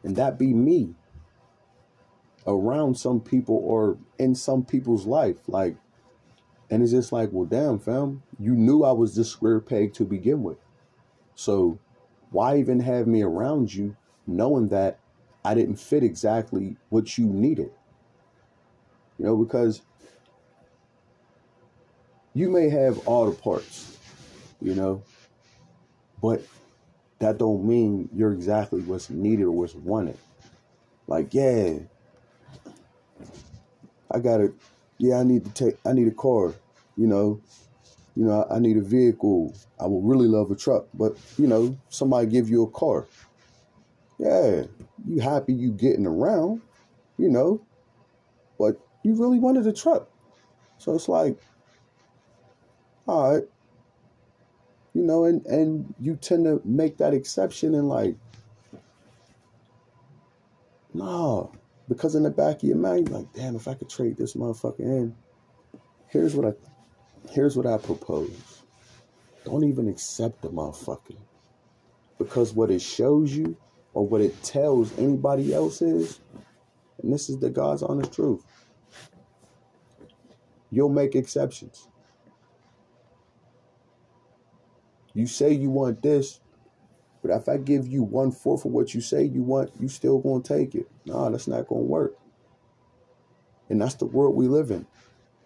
And 0.04 0.14
that 0.16 0.38
be 0.38 0.52
me 0.52 0.94
around 2.46 2.96
some 2.96 3.20
people 3.20 3.56
or 3.64 3.98
in 4.18 4.34
some 4.34 4.64
people's 4.64 5.06
life. 5.06 5.48
Like, 5.48 5.76
and 6.70 6.82
it's 6.82 6.92
just 6.92 7.12
like, 7.12 7.30
well, 7.32 7.46
damn, 7.46 7.78
fam, 7.78 8.22
you 8.38 8.52
knew 8.52 8.84
I 8.84 8.92
was 8.92 9.16
this 9.16 9.30
square 9.30 9.60
peg 9.60 9.94
to 9.94 10.04
begin 10.04 10.42
with. 10.42 10.58
So 11.34 11.78
why 12.30 12.58
even 12.58 12.80
have 12.80 13.06
me 13.06 13.22
around 13.22 13.74
you 13.74 13.96
knowing 14.26 14.68
that 14.68 14.98
I 15.44 15.54
didn't 15.54 15.76
fit 15.76 16.02
exactly 16.02 16.76
what 16.90 17.16
you 17.18 17.26
needed? 17.26 17.70
You 19.18 19.26
know, 19.26 19.36
because 19.36 19.82
you 22.34 22.50
may 22.50 22.68
have 22.68 23.06
all 23.06 23.30
the 23.30 23.36
parts, 23.36 23.98
you 24.60 24.74
know, 24.74 25.02
but 26.20 26.42
that 27.18 27.38
don't 27.38 27.64
mean 27.66 28.08
you're 28.14 28.32
exactly 28.32 28.82
what's 28.82 29.10
needed 29.10 29.44
or 29.44 29.52
what's 29.52 29.74
wanted. 29.74 30.18
Like, 31.06 31.34
yeah, 31.34 31.78
I 34.10 34.18
gotta, 34.18 34.52
yeah, 34.98 35.18
I 35.18 35.24
need 35.24 35.44
to 35.44 35.50
take, 35.52 35.76
I 35.86 35.92
need 35.92 36.08
a 36.08 36.12
car, 36.14 36.54
you 36.96 37.06
know, 37.06 37.40
you 38.16 38.24
know, 38.24 38.46
I 38.50 38.58
need 38.58 38.76
a 38.76 38.82
vehicle. 38.82 39.54
I 39.80 39.86
would 39.86 40.08
really 40.08 40.28
love 40.28 40.50
a 40.50 40.56
truck, 40.56 40.86
but 40.94 41.16
you 41.36 41.46
know, 41.46 41.76
somebody 41.88 42.26
give 42.26 42.48
you 42.48 42.62
a 42.62 42.70
car. 42.70 43.06
Yeah, 44.18 44.64
you 45.06 45.20
happy 45.20 45.52
you 45.52 45.72
getting 45.72 46.06
around, 46.06 46.62
you 47.18 47.28
know, 47.28 47.60
but 48.58 48.80
You 49.04 49.14
really 49.14 49.38
wanted 49.38 49.66
a 49.66 49.72
truck. 49.72 50.08
So 50.78 50.94
it's 50.94 51.08
like, 51.08 51.38
all 53.06 53.34
right. 53.34 53.44
You 54.94 55.02
know, 55.02 55.24
and, 55.24 55.44
and 55.46 55.92
you 56.00 56.16
tend 56.16 56.44
to 56.44 56.62
make 56.64 56.98
that 56.98 57.14
exception 57.14 57.74
and 57.74 57.88
like, 57.88 58.16
no, 60.94 61.50
because 61.88 62.14
in 62.14 62.22
the 62.22 62.30
back 62.30 62.56
of 62.56 62.62
your 62.62 62.76
mind, 62.76 63.08
you're 63.08 63.18
like, 63.18 63.32
damn, 63.32 63.56
if 63.56 63.66
I 63.66 63.74
could 63.74 63.90
trade 63.90 64.16
this 64.16 64.34
motherfucker 64.34 64.80
in, 64.80 65.14
here's 66.08 66.34
what 66.34 66.46
I 66.46 67.32
here's 67.32 67.56
what 67.56 67.66
I 67.66 67.78
propose. 67.78 68.62
Don't 69.44 69.64
even 69.64 69.88
accept 69.88 70.42
the 70.42 70.48
motherfucker. 70.48 71.16
Because 72.18 72.52
what 72.52 72.70
it 72.70 72.80
shows 72.80 73.32
you 73.32 73.56
or 73.92 74.06
what 74.06 74.20
it 74.20 74.40
tells 74.42 74.96
anybody 74.98 75.52
else 75.52 75.82
is, 75.82 76.20
and 77.02 77.12
this 77.12 77.28
is 77.28 77.38
the 77.38 77.50
God's 77.50 77.82
honest 77.82 78.12
truth. 78.12 78.44
You'll 80.70 80.88
make 80.88 81.14
exceptions. 81.14 81.88
You 85.14 85.26
say 85.26 85.52
you 85.52 85.70
want 85.70 86.02
this, 86.02 86.40
but 87.22 87.30
if 87.30 87.48
I 87.48 87.56
give 87.56 87.86
you 87.86 88.02
one 88.02 88.32
fourth 88.32 88.64
of 88.64 88.72
what 88.72 88.92
you 88.94 89.00
say 89.00 89.24
you 89.24 89.42
want, 89.42 89.70
you 89.80 89.88
still 89.88 90.18
gonna 90.18 90.42
take 90.42 90.74
it. 90.74 90.88
Nah, 91.06 91.30
that's 91.30 91.48
not 91.48 91.68
gonna 91.68 91.82
work. 91.82 92.16
And 93.70 93.80
that's 93.80 93.94
the 93.94 94.06
world 94.06 94.34
we 94.34 94.46
live 94.46 94.70
in. 94.70 94.86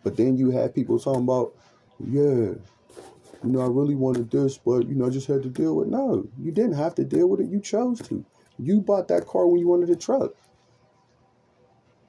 But 0.02 0.16
then 0.16 0.36
you 0.36 0.50
have 0.50 0.74
people 0.74 0.98
talking 0.98 1.22
about, 1.22 1.54
yeah, 2.00 2.54
you 3.44 3.50
know, 3.50 3.60
I 3.60 3.66
really 3.66 3.94
wanted 3.94 4.30
this, 4.30 4.58
but 4.58 4.88
you 4.88 4.94
know, 4.94 5.06
I 5.06 5.10
just 5.10 5.28
had 5.28 5.42
to 5.42 5.48
deal 5.48 5.76
with. 5.76 5.88
No, 5.88 6.26
you 6.40 6.50
didn't 6.50 6.72
have 6.72 6.94
to 6.96 7.04
deal 7.04 7.28
with 7.28 7.40
it. 7.40 7.48
You 7.48 7.60
chose 7.60 8.00
to. 8.08 8.24
You 8.58 8.80
bought 8.80 9.08
that 9.08 9.26
car 9.26 9.46
when 9.46 9.60
you 9.60 9.68
wanted 9.68 9.90
a 9.90 9.96
truck, 9.96 10.32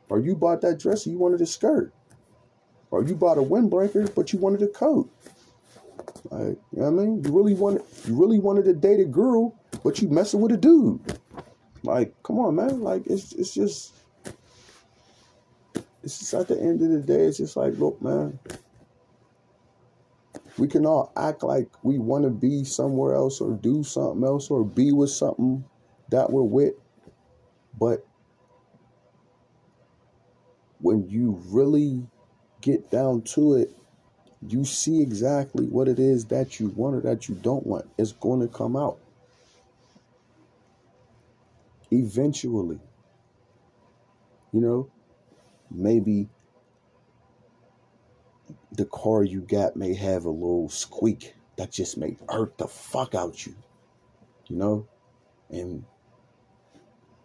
or 0.09 0.19
you 0.19 0.35
bought 0.35 0.61
that 0.61 0.79
dress 0.79 1.05
and 1.05 1.13
you 1.13 1.19
wanted 1.19 1.41
a 1.41 1.45
skirt, 1.45 1.93
or 2.89 3.03
you 3.03 3.15
bought 3.15 3.37
a 3.37 3.41
windbreaker 3.41 4.13
but 4.15 4.33
you 4.33 4.39
wanted 4.39 4.63
a 4.63 4.67
coat. 4.67 5.11
Like, 6.25 6.57
you 6.71 6.81
know 6.81 6.87
I 6.87 6.89
mean? 6.89 7.23
You 7.23 7.31
really 7.31 7.53
wanted, 7.53 7.83
you 8.05 8.19
really 8.19 8.39
wanted 8.39 8.65
to 8.65 8.73
date 8.73 8.99
a 8.99 9.05
girl 9.05 9.59
but 9.83 10.01
you 10.01 10.09
messing 10.09 10.41
with 10.41 10.51
a 10.51 10.57
dude. 10.57 10.99
Like, 11.83 12.13
come 12.23 12.39
on, 12.39 12.55
man. 12.55 12.81
Like, 12.81 13.07
it's 13.07 13.33
it's 13.33 13.53
just 13.53 13.93
it's 16.03 16.19
just 16.19 16.33
at 16.33 16.47
the 16.47 16.59
end 16.59 16.81
of 16.81 16.89
the 16.89 16.99
day, 17.01 17.25
it's 17.25 17.37
just 17.37 17.55
like, 17.55 17.77
look, 17.77 18.01
man. 18.01 18.39
We 20.57 20.67
can 20.67 20.85
all 20.85 21.13
act 21.15 21.41
like 21.43 21.69
we 21.83 21.99
want 21.99 22.25
to 22.25 22.29
be 22.29 22.65
somewhere 22.65 23.15
else 23.15 23.39
or 23.39 23.53
do 23.53 23.81
something 23.81 24.25
else 24.25 24.51
or 24.51 24.65
be 24.65 24.91
with 24.91 25.09
something 25.09 25.63
that 26.09 26.29
we're 26.29 26.41
with. 26.41 26.73
But 27.79 28.05
when 30.79 31.07
you 31.07 31.41
really 31.47 32.05
get 32.59 32.91
down 32.91 33.21
to 33.21 33.53
it, 33.53 33.73
you 34.47 34.63
see 34.63 35.01
exactly 35.01 35.65
what 35.65 35.87
it 35.87 35.99
is 35.99 36.25
that 36.25 36.59
you 36.59 36.69
want 36.69 36.95
or 36.95 37.01
that 37.01 37.27
you 37.27 37.35
don't 37.35 37.65
want. 37.65 37.89
It's 37.97 38.13
going 38.13 38.39
to 38.39 38.47
come 38.47 38.75
out 38.75 38.97
eventually. 41.91 42.79
You 44.53 44.61
know, 44.61 44.89
maybe 45.69 46.27
the 48.71 48.85
car 48.85 49.23
you 49.23 49.41
got 49.41 49.75
may 49.75 49.93
have 49.93 50.25
a 50.25 50.29
little 50.29 50.69
squeak 50.69 51.35
that 51.57 51.71
just 51.71 51.97
may 51.97 52.17
hurt 52.29 52.57
the 52.57 52.67
fuck 52.67 53.13
out 53.13 53.45
you. 53.45 53.55
You 54.47 54.55
know? 54.55 54.87
And 55.49 55.83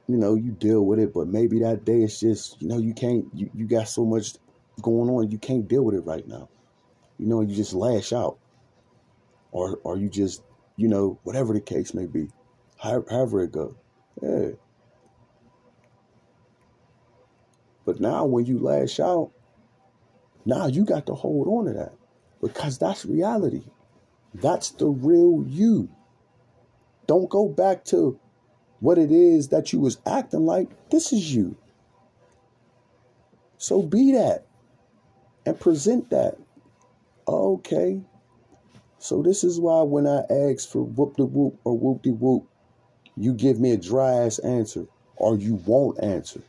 you 0.09 0.17
know, 0.19 0.35
you 0.35 0.51
deal 0.51 0.85
with 0.85 0.99
it, 0.99 1.15
but 1.15 1.29
maybe 1.29 1.61
that 1.61 1.85
day 1.85 2.03
it's 2.03 2.21
just, 2.21 2.61
you 2.61 2.69
know, 2.69 2.79
you 2.79 2.93
can't 2.93 3.27
you, 3.33 3.49
you 3.55 3.67
got 3.67 3.89
so 3.89 4.05
much 4.05 4.35
going 4.83 5.09
on, 5.09 5.31
you 5.31 5.39
can't 5.39 5.67
deal 5.67 5.83
with 5.83 5.95
it 5.95 6.01
right 6.01 6.27
now. 6.27 6.49
You 7.19 7.27
know, 7.27 7.41
you 7.41 7.55
just 7.55 7.73
lash 7.73 8.13
out. 8.13 8.39
Or 9.53 9.79
or 9.85 9.97
you 9.97 10.09
just, 10.09 10.43
you 10.77 10.89
know, 10.89 11.19
whatever 11.23 11.53
the 11.53 11.61
case 11.61 11.95
may 11.95 12.07
be. 12.07 12.29
However, 12.79 13.07
however 13.11 13.45
it 13.45 13.53
goes. 13.53 13.75
Yeah. 14.21 14.51
But 17.85 18.01
now 18.01 18.25
when 18.25 18.47
you 18.47 18.59
lash 18.59 18.99
out, 18.99 19.31
now 20.45 20.67
you 20.67 20.85
got 20.85 21.07
to 21.07 21.15
hold 21.15 21.49
on 21.49 21.67
to 21.67 21.79
that 21.79 21.93
because 22.41 22.79
that's 22.79 23.05
reality. 23.05 23.63
That's 24.35 24.71
the 24.71 24.87
real 24.87 25.45
you. 25.47 25.89
Don't 27.07 27.29
go 27.31 27.49
back 27.49 27.85
to 27.87 28.19
what 28.81 28.99
it 28.99 29.13
is 29.13 29.49
that 29.49 29.73
you 29.73 29.81
was 29.81 29.99
acting 30.07 30.45
like. 30.45 30.69
This 30.91 31.13
is 31.13 31.35
you. 31.35 31.57
So 33.59 33.83
be 33.83 34.13
that 34.13 34.47
and 35.47 35.59
present 35.59 36.11
that. 36.11 36.37
Okay. 37.27 38.01
So 38.99 39.23
this 39.23 39.45
is 39.45 39.61
why 39.61 39.83
when 39.83 40.07
I 40.07 40.23
ask 40.31 40.69
for 40.69 40.83
whoop 40.83 41.17
de 41.17 41.25
whoop 41.25 41.59
or 41.65 41.77
whoop 41.79 42.03
de 42.03 42.11
whoop, 42.11 42.47
you 43.17 43.35
give 43.35 43.61
me 43.61 43.73
a 43.73 43.77
dry 43.77 44.25
ass 44.25 44.39
answer 44.41 44.87
or 45.17 45.37
you 45.37 45.55
won't 45.67 46.03
answer. 46.03 46.43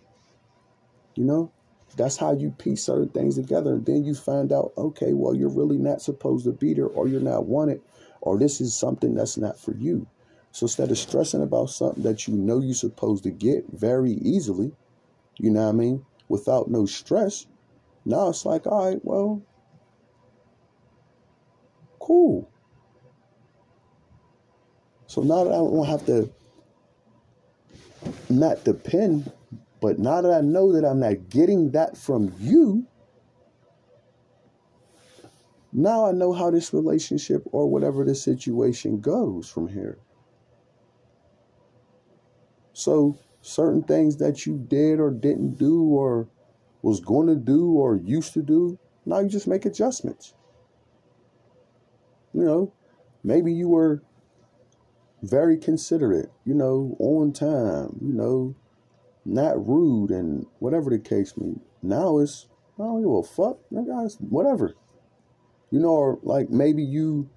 You 1.16 1.24
know, 1.24 1.52
that's 1.96 2.18
how 2.18 2.34
you 2.34 2.52
piece 2.52 2.84
certain 2.84 3.10
things 3.10 3.36
together. 3.36 3.74
And 3.74 3.86
then 3.86 4.04
you 4.04 4.16
find 4.16 4.52
out, 4.52 4.74
okay, 4.78 5.14
well, 5.14 5.36
you're 5.36 5.50
really 5.50 5.78
not 5.78 6.02
supposed 6.02 6.46
to 6.46 6.52
be 6.52 6.74
there, 6.74 6.88
or 6.88 7.08
you're 7.08 7.22
not 7.22 7.46
wanted, 7.46 7.82
or 8.22 8.38
this 8.38 8.60
is 8.60 8.76
something 8.76 9.16
that's 9.16 9.38
not 9.38 9.58
for 9.60 9.74
you. 9.76 10.08
So 10.52 10.66
instead 10.66 10.92
of 10.92 10.98
stressing 10.98 11.42
about 11.42 11.70
something 11.70 12.04
that 12.04 12.28
you 12.28 12.36
know 12.36 12.60
you're 12.60 12.74
supposed 12.74 13.24
to 13.24 13.32
get 13.32 13.66
very 13.72 14.14
easily, 14.14 14.72
you 15.38 15.50
know 15.52 15.64
what 15.64 15.70
I 15.70 15.74
mean, 15.74 16.06
without 16.28 16.70
no 16.70 16.86
stress, 16.86 17.46
now 18.06 18.30
it's 18.30 18.46
like, 18.46 18.68
all 18.68 18.90
right, 18.90 19.00
well, 19.04 19.42
cool. 22.06 22.50
So 25.08 25.22
now 25.22 25.44
that 25.44 25.52
I 25.52 25.58
don't 25.58 25.86
have 25.86 26.06
to 26.08 26.32
not 28.30 28.64
depend 28.64 29.32
but 29.86 30.00
now 30.00 30.20
that 30.20 30.32
I 30.32 30.42
know 30.42 30.72
that 30.72 30.84
I'm 30.84 31.00
not 31.00 31.30
getting 31.30 31.70
that 31.72 31.96
from 31.96 32.34
you, 32.40 32.88
now 35.72 36.08
I 36.08 36.12
know 36.12 36.34
how 36.34 36.50
this 36.50 36.74
relationship 36.74 37.44
or 37.52 37.70
whatever 37.70 38.04
the 38.04 38.16
situation 38.16 39.00
goes 39.00 39.48
from 39.48 39.68
here. 39.68 40.00
So, 42.74 43.18
certain 43.42 43.84
things 43.84 44.18
that 44.18 44.48
you 44.48 44.58
did 44.58 45.00
or 45.00 45.12
didn't 45.12 45.60
do 45.60 45.84
or 45.84 46.28
was 46.82 47.00
going 47.00 47.28
to 47.28 47.36
do 47.36 47.74
or 47.74 47.96
used 47.96 48.34
to 48.34 48.42
do, 48.42 48.80
now 49.06 49.20
you 49.20 49.30
just 49.30 49.48
make 49.48 49.66
adjustments. 49.66 50.34
You 52.36 52.44
know, 52.44 52.74
maybe 53.24 53.54
you 53.54 53.70
were 53.70 54.04
very 55.24 55.58
considerate, 55.58 56.30
you 56.44 56.54
know, 56.54 56.98
on 57.00 57.32
time, 57.32 57.98
you 58.02 58.12
know, 58.12 58.56
not 59.24 59.66
rude 59.66 60.12
and 60.12 60.46
whatever 60.60 60.90
the 60.90 61.00
case 61.00 61.34
may 61.38 61.54
be. 61.54 61.62
Now 61.82 62.20
it's 62.20 62.48
I 62.78 62.84
don't 62.84 63.02
give 63.02 63.10
a 63.10 63.24
fuck, 63.24 63.60
guys, 63.88 64.18
whatever. 64.20 64.76
You 65.72 65.80
know, 65.80 65.92
or 65.92 66.20
like 66.24 66.50
maybe 66.50 66.84
you 66.84 67.30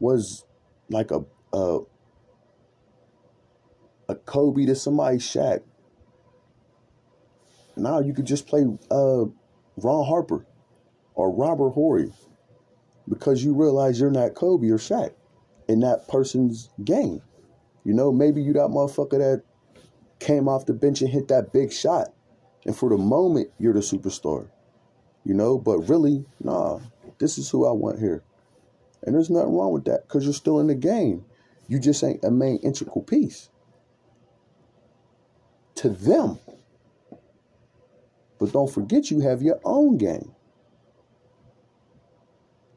was 0.00 0.46
like 0.90 1.12
a 1.12 1.24
a 1.52 1.78
a 4.08 4.16
Kobe 4.16 4.66
to 4.66 4.74
somebody's 4.74 5.22
Shaq. 5.22 5.62
Now 7.76 8.00
you 8.00 8.12
could 8.14 8.26
just 8.26 8.48
play 8.48 8.66
uh, 8.90 9.26
Ron 9.76 10.06
Harper 10.06 10.44
or 11.14 11.30
Robert 11.30 11.70
Horry 11.70 12.12
because 13.08 13.44
you 13.44 13.54
realize 13.54 14.00
you're 14.00 14.10
not 14.10 14.34
Kobe 14.34 14.68
or 14.68 14.78
Shaq 14.78 15.12
in 15.68 15.80
that 15.80 16.08
person's 16.08 16.70
game. 16.84 17.20
You 17.84 17.94
know, 17.94 18.12
maybe 18.12 18.42
you 18.42 18.52
that 18.54 18.68
motherfucker 18.68 19.18
that 19.18 19.42
came 20.20 20.48
off 20.48 20.66
the 20.66 20.72
bench 20.72 21.00
and 21.00 21.10
hit 21.10 21.28
that 21.28 21.52
big 21.52 21.72
shot. 21.72 22.08
And 22.64 22.76
for 22.76 22.88
the 22.88 22.96
moment, 22.96 23.50
you're 23.58 23.74
the 23.74 23.80
superstar. 23.80 24.48
You 25.24 25.34
know, 25.34 25.58
but 25.58 25.78
really, 25.88 26.24
nah, 26.40 26.80
this 27.18 27.38
is 27.38 27.50
who 27.50 27.66
I 27.66 27.72
want 27.72 27.98
here. 27.98 28.22
And 29.02 29.14
there's 29.14 29.30
nothing 29.30 29.54
wrong 29.54 29.72
with 29.72 29.84
that 29.86 30.06
because 30.06 30.24
you're 30.24 30.32
still 30.32 30.60
in 30.60 30.68
the 30.68 30.74
game. 30.74 31.24
You 31.68 31.80
just 31.80 32.02
ain't 32.04 32.24
a 32.24 32.30
main 32.30 32.58
integral 32.58 33.02
piece 33.02 33.48
to 35.76 35.88
them. 35.88 36.38
But 38.38 38.52
don't 38.52 38.70
forget, 38.70 39.10
you 39.10 39.20
have 39.20 39.42
your 39.42 39.60
own 39.64 39.98
game. 39.98 40.34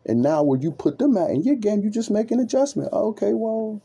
And 0.05 0.21
now, 0.21 0.43
where 0.43 0.59
you 0.59 0.71
put 0.71 0.99
them 0.99 1.17
at 1.17 1.31
in 1.31 1.43
your 1.43 1.55
game, 1.55 1.81
you 1.81 1.89
just 1.89 2.11
make 2.11 2.31
an 2.31 2.39
adjustment. 2.39 2.93
Okay, 2.93 3.33
well, 3.33 3.81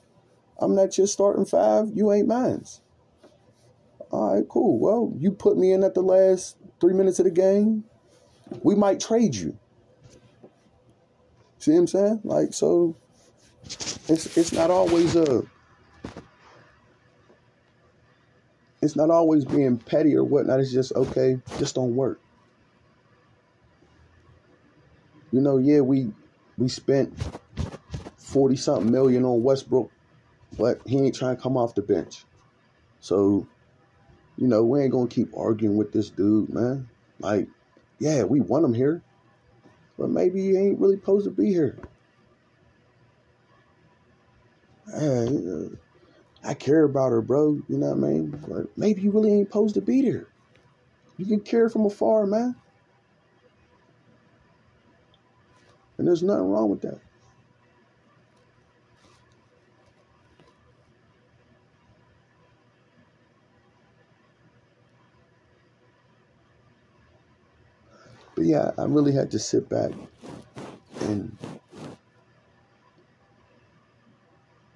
I'm 0.59 0.75
not 0.75 0.91
just 0.91 1.13
starting 1.13 1.47
five. 1.47 1.91
You 1.95 2.13
ain't 2.13 2.29
mine. 2.29 2.65
All 4.11 4.35
right, 4.35 4.45
cool. 4.49 4.79
Well, 4.79 5.13
you 5.17 5.31
put 5.31 5.57
me 5.57 5.73
in 5.73 5.83
at 5.83 5.95
the 5.95 6.03
last 6.03 6.57
three 6.81 6.93
minutes 6.93 7.19
of 7.21 7.25
the 7.25 7.31
game. 7.31 7.85
We 8.63 8.75
might 8.75 9.01
trade 9.01 9.35
you. 9.35 9.57
See 11.59 11.73
what 11.73 11.79
I'm 11.79 11.87
saying? 11.87 12.21
Like, 12.25 12.53
so 12.53 12.97
it's 14.09 14.37
it's 14.37 14.53
not 14.53 14.71
always 14.71 15.15
a 15.15 15.43
it's 18.83 18.97
not 18.97 19.11
always 19.11 19.45
being 19.45 19.79
petty 19.79 20.17
or 20.17 20.25
whatnot. 20.25 20.61
It's 20.61 20.73
just 20.73 20.93
okay, 20.93 21.39
just 21.59 21.75
don't 21.75 21.95
work. 21.95 22.21
You 25.33 25.40
know, 25.40 25.59
yeah, 25.59 25.81
we 25.81 26.12
we 26.59 26.69
spent 26.69 27.14
forty 28.16 28.57
something 28.57 28.90
million 28.90 29.25
on 29.25 29.43
Westbrook, 29.43 29.90
but 30.59 30.81
he 30.87 30.99
ain't 30.99 31.14
trying 31.14 31.37
to 31.37 31.43
come 31.43 31.57
off 31.57 31.75
the 31.75 31.83
bench. 31.83 32.25
So, 33.01 33.47
you 34.37 34.47
know, 34.47 34.64
we 34.64 34.83
ain't 34.83 34.93
gonna 34.93 35.09
keep 35.09 35.37
arguing 35.37 35.77
with 35.77 35.93
this 35.93 36.11
dude, 36.11 36.53
man. 36.53 36.88
Like, 37.19 37.49
yeah, 37.99 38.25
we 38.25 38.40
want 38.40 38.64
him 38.64 38.75
here, 38.75 39.03
but 39.99 40.11
maybe 40.11 40.40
he 40.40 40.57
ain't 40.57 40.81
really 40.81 40.97
supposed 40.97 41.25
to 41.25 41.31
be 41.31 41.53
here. 41.53 41.79
Yeah, 44.93 45.29
uh, 45.29 45.69
I 46.43 46.55
care 46.55 46.85
about 46.85 47.11
her, 47.11 47.23
bro. 47.23 47.61
You 47.69 47.79
know 47.79 47.95
what 47.95 48.09
I 48.09 48.11
mean? 48.12 48.45
But 48.49 48.77
maybe 48.77 49.03
you 49.03 49.11
really 49.11 49.33
ain't 49.33 49.49
supposed 49.49 49.75
to 49.75 49.81
be 49.81 50.03
there. 50.03 50.27
You 51.16 51.27
can 51.27 51.40
care 51.40 51.69
from 51.69 51.85
afar, 51.85 52.27
man. 52.27 52.57
And 56.01 56.09
there's 56.09 56.23
nothing 56.23 56.49
wrong 56.49 56.71
with 56.71 56.81
that. 56.81 56.99
But 68.35 68.47
yeah, 68.47 68.71
I 68.79 68.85
really 68.85 69.13
had 69.13 69.31
to 69.33 69.39
sit 69.39 69.69
back 69.69 69.91
and 71.03 71.37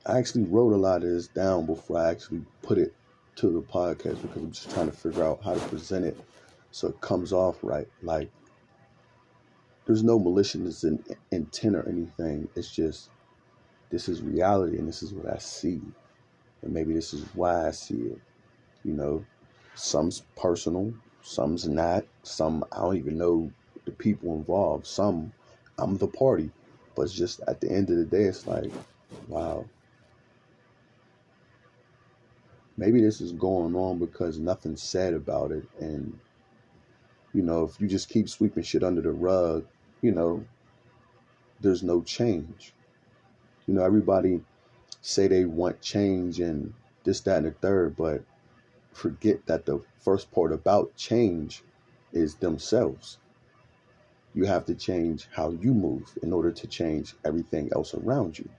I 0.05 0.19
actually 0.19 0.45
wrote 0.45 0.75
a 0.75 0.77
lot 0.77 0.97
of 0.97 1.09
this 1.09 1.29
down 1.29 1.65
before 1.65 2.01
I 2.01 2.11
actually 2.11 2.43
put 2.61 2.77
it 2.77 2.95
to 3.37 3.49
the 3.49 3.63
podcast 3.63 4.21
because 4.21 4.43
I'm 4.43 4.53
just 4.53 4.71
trying 4.73 4.91
to 4.91 4.95
figure 4.95 5.25
out 5.25 5.43
how 5.43 5.55
to 5.55 5.69
present 5.69 6.05
it 6.05 6.21
so 6.71 6.89
it 6.89 7.01
comes 7.01 7.33
off 7.33 7.57
right. 7.63 7.89
Like, 8.03 8.31
there's 9.87 10.03
no 10.03 10.19
malicious 10.19 10.85
in, 10.85 11.03
intent 11.31 11.77
or 11.77 11.89
anything. 11.89 12.49
It's 12.57 12.75
just 12.75 13.11
this 13.91 14.09
is 14.09 14.23
reality 14.23 14.79
and 14.79 14.89
this 14.89 15.03
is 15.03 15.13
what 15.13 15.33
I 15.33 15.39
see. 15.39 15.81
And 16.63 16.73
maybe 16.73 16.95
this 16.95 17.15
is 17.15 17.25
why 17.35 17.69
I 17.69 17.71
see 17.73 17.95
it. 17.95 18.21
You 18.85 18.95
know, 18.95 19.25
some's 19.75 20.23
personal, 20.37 20.95
some's 21.23 21.69
not. 21.69 22.05
Some 22.23 22.65
I 22.73 22.79
don't 22.79 22.97
even 22.97 23.19
know 23.19 23.51
the 23.85 23.93
people 23.93 24.35
involved. 24.35 24.87
Some 24.87 25.33
I'm 25.79 25.99
the 25.99 26.09
party. 26.09 26.51
But 26.97 27.11
just 27.11 27.41
at 27.49 27.61
the 27.61 27.71
end 27.71 27.91
of 27.91 27.97
the 27.97 28.05
day, 28.05 28.25
it's 28.25 28.47
like, 28.47 28.71
wow, 29.27 29.65
maybe 32.77 33.01
this 33.01 33.21
is 33.21 33.33
going 33.33 33.75
on 33.75 33.99
because 33.99 34.39
nothing's 34.39 34.83
said 34.83 35.15
about 35.15 35.53
it 35.53 35.65
and 35.81 36.19
you 37.33 37.43
know 37.43 37.65
if 37.65 37.81
you 37.81 37.87
just 37.87 38.09
keep 38.09 38.29
sweeping 38.29 38.63
shit 38.63 38.83
under 38.83 39.01
the 39.01 39.11
rug 39.13 39.65
you 40.05 40.13
know 40.13 40.45
there's 41.63 41.83
no 41.83 42.03
change. 42.03 42.75
You 43.67 43.73
know 43.73 43.85
everybody 43.85 44.43
say 45.01 45.29
they 45.29 45.47
want 45.47 45.81
change 45.81 46.41
and 46.41 46.75
this 47.05 47.21
that 47.23 47.39
and 47.39 47.47
the 47.47 47.53
third 47.53 47.97
but 47.97 48.23
forget 48.93 49.47
that 49.47 49.65
the 49.65 49.81
first 50.01 50.31
part 50.31 50.53
about 50.53 50.95
change 50.95 51.63
is 52.13 52.35
themselves. 52.35 53.17
You 54.35 54.45
have 54.45 54.67
to 54.67 54.75
change 54.75 55.27
how 55.33 55.53
you 55.53 55.73
move 55.73 56.19
in 56.23 56.35
order 56.35 56.53
to 56.53 56.67
change 56.67 57.15
everything 57.25 57.71
else 57.75 57.95
around 57.95 58.39
you. 58.39 58.51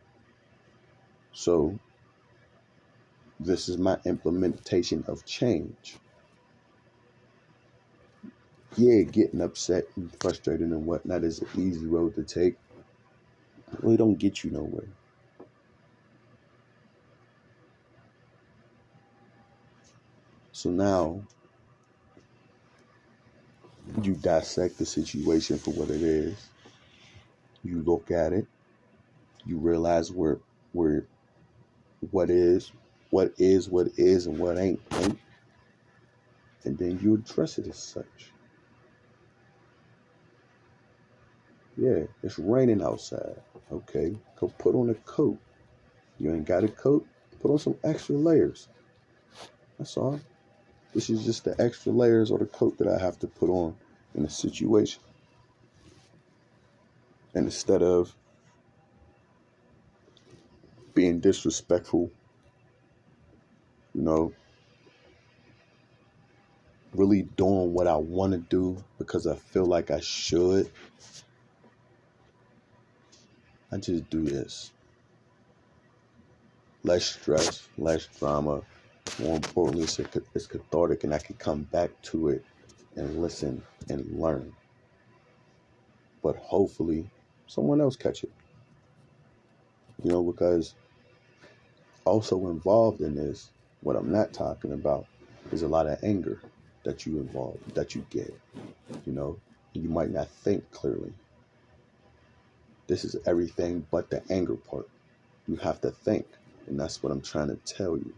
So 1.32 1.78
this 3.40 3.70
is 3.70 3.78
my 3.78 4.00
implementation 4.06 5.04
of 5.08 5.26
change. 5.26 5.98
Yeah, 8.78 9.04
getting 9.04 9.42
upset 9.42 9.86
and 9.96 10.12
frustrated 10.20 10.70
and 10.70 10.86
whatnot 10.86 11.24
is 11.24 11.42
an 11.42 11.48
easy 11.58 11.86
road 11.86 12.16
to 12.16 12.24
take. 12.24 12.56
It 13.84 13.98
don't 13.98 14.20
get 14.20 14.44
you 14.44 14.52
nowhere. 14.52 14.88
So 20.52 20.72
now 20.72 21.22
you 24.02 24.16
dissect 24.16 24.78
the 24.78 24.86
situation 24.86 25.58
for 25.58 25.72
what 25.72 25.90
it 25.90 26.02
is. 26.02 26.36
You 27.64 27.82
look 27.84 28.12
at 28.12 28.34
it. 28.34 28.48
You 29.46 29.58
realize 29.58 30.12
where 30.12 30.40
where 30.74 31.06
what 32.12 32.30
is, 32.30 32.72
what 33.12 33.34
is 33.38 33.70
what 33.70 33.88
is 33.98 34.28
and 34.28 34.40
what 34.40 34.58
ain't 34.58 34.82
ain't. 34.94 35.20
And 36.66 36.78
then 36.78 37.00
you 37.02 37.16
address 37.16 37.58
it 37.58 37.68
as 37.68 37.78
such. 37.78 38.32
Yeah, 41.78 42.04
it's 42.24 42.40
raining 42.40 42.82
outside. 42.82 43.36
Okay, 43.72 44.16
go 44.40 44.48
put 44.58 44.76
on 44.76 44.90
a 44.90 44.94
coat. 44.94 45.38
You 46.20 46.34
ain't 46.34 46.46
got 46.46 46.64
a 46.64 46.68
coat? 46.68 47.06
Put 47.42 47.52
on 47.52 47.60
some 47.60 47.76
extra 47.84 48.16
layers. 48.16 48.70
That's 49.78 49.98
all. 49.98 50.20
This 50.94 51.10
is 51.10 51.26
just 51.26 51.44
the 51.44 51.56
extra 51.60 51.92
layers 51.92 52.32
or 52.32 52.40
the 52.40 52.46
coat 52.46 52.78
that 52.78 52.88
I 52.88 52.98
have 53.00 53.20
to 53.20 53.28
put 53.28 53.50
on 53.50 53.76
in 54.14 54.24
a 54.26 54.30
situation. 54.30 55.02
And 57.34 57.46
instead 57.46 57.84
of 57.84 58.16
being 60.94 61.20
disrespectful 61.20 62.10
you 63.96 64.02
know, 64.02 64.34
really 66.94 67.24
doing 67.38 67.74
what 67.74 67.88
I 67.88 67.96
want 67.96 68.34
to 68.34 68.40
do 68.40 68.84
because 68.98 69.26
I 69.26 69.36
feel 69.36 69.66
like 69.66 69.90
I 69.90 70.02
should. 70.02 70.70
I 73.72 73.78
just 73.78 74.10
do 74.10 74.24
this. 74.24 74.72
Less 76.84 77.06
stress, 77.06 77.68
less 77.78 78.08
drama. 78.20 78.62
More 79.20 79.36
importantly, 79.38 79.84
it's, 79.84 80.48
cathartic 80.48 81.04
and 81.04 81.14
I 81.14 81.20
can 81.20 81.36
come 81.36 81.64
back 81.64 81.90
to 82.04 82.30
it 82.30 82.44
and 82.96 83.22
listen 83.22 83.62
and 83.90 84.20
learn. 84.20 84.54
But 86.24 86.36
hopefully, 86.38 87.10
someone 87.48 87.82
else 87.82 87.96
catch 87.96 88.24
it. 88.24 88.32
You 90.04 90.12
know, 90.12 90.24
because 90.24 90.76
also 92.06 92.48
involved 92.50 93.02
in 93.02 93.16
this 93.16 93.52
what 93.82 93.96
I'm 93.96 94.12
not 94.12 94.34
talking 94.34 94.74
about 94.74 95.06
is 95.52 95.62
a 95.62 95.68
lot 95.68 95.88
of 95.88 96.00
anger 96.04 96.42
that 96.84 97.06
you 97.06 97.20
involve, 97.20 97.60
that 97.74 97.96
you 97.96 98.06
get. 98.10 98.34
You 99.06 99.14
know, 99.14 99.40
you 99.74 99.90
might 99.90 100.12
not 100.12 100.28
think 100.30 100.70
clearly. 100.72 101.14
This 102.88 103.06
is 103.06 103.16
everything 103.26 103.88
but 103.92 104.10
the 104.10 104.24
anger 104.32 104.56
part. 104.56 104.90
You 105.48 105.58
have 105.58 105.82
to 105.82 105.92
think, 105.92 106.28
and 106.68 106.80
that's 106.80 107.04
what 107.04 107.12
I'm 107.12 107.22
trying 107.22 107.50
to 107.50 107.58
tell 107.58 107.98
you. 107.98 108.14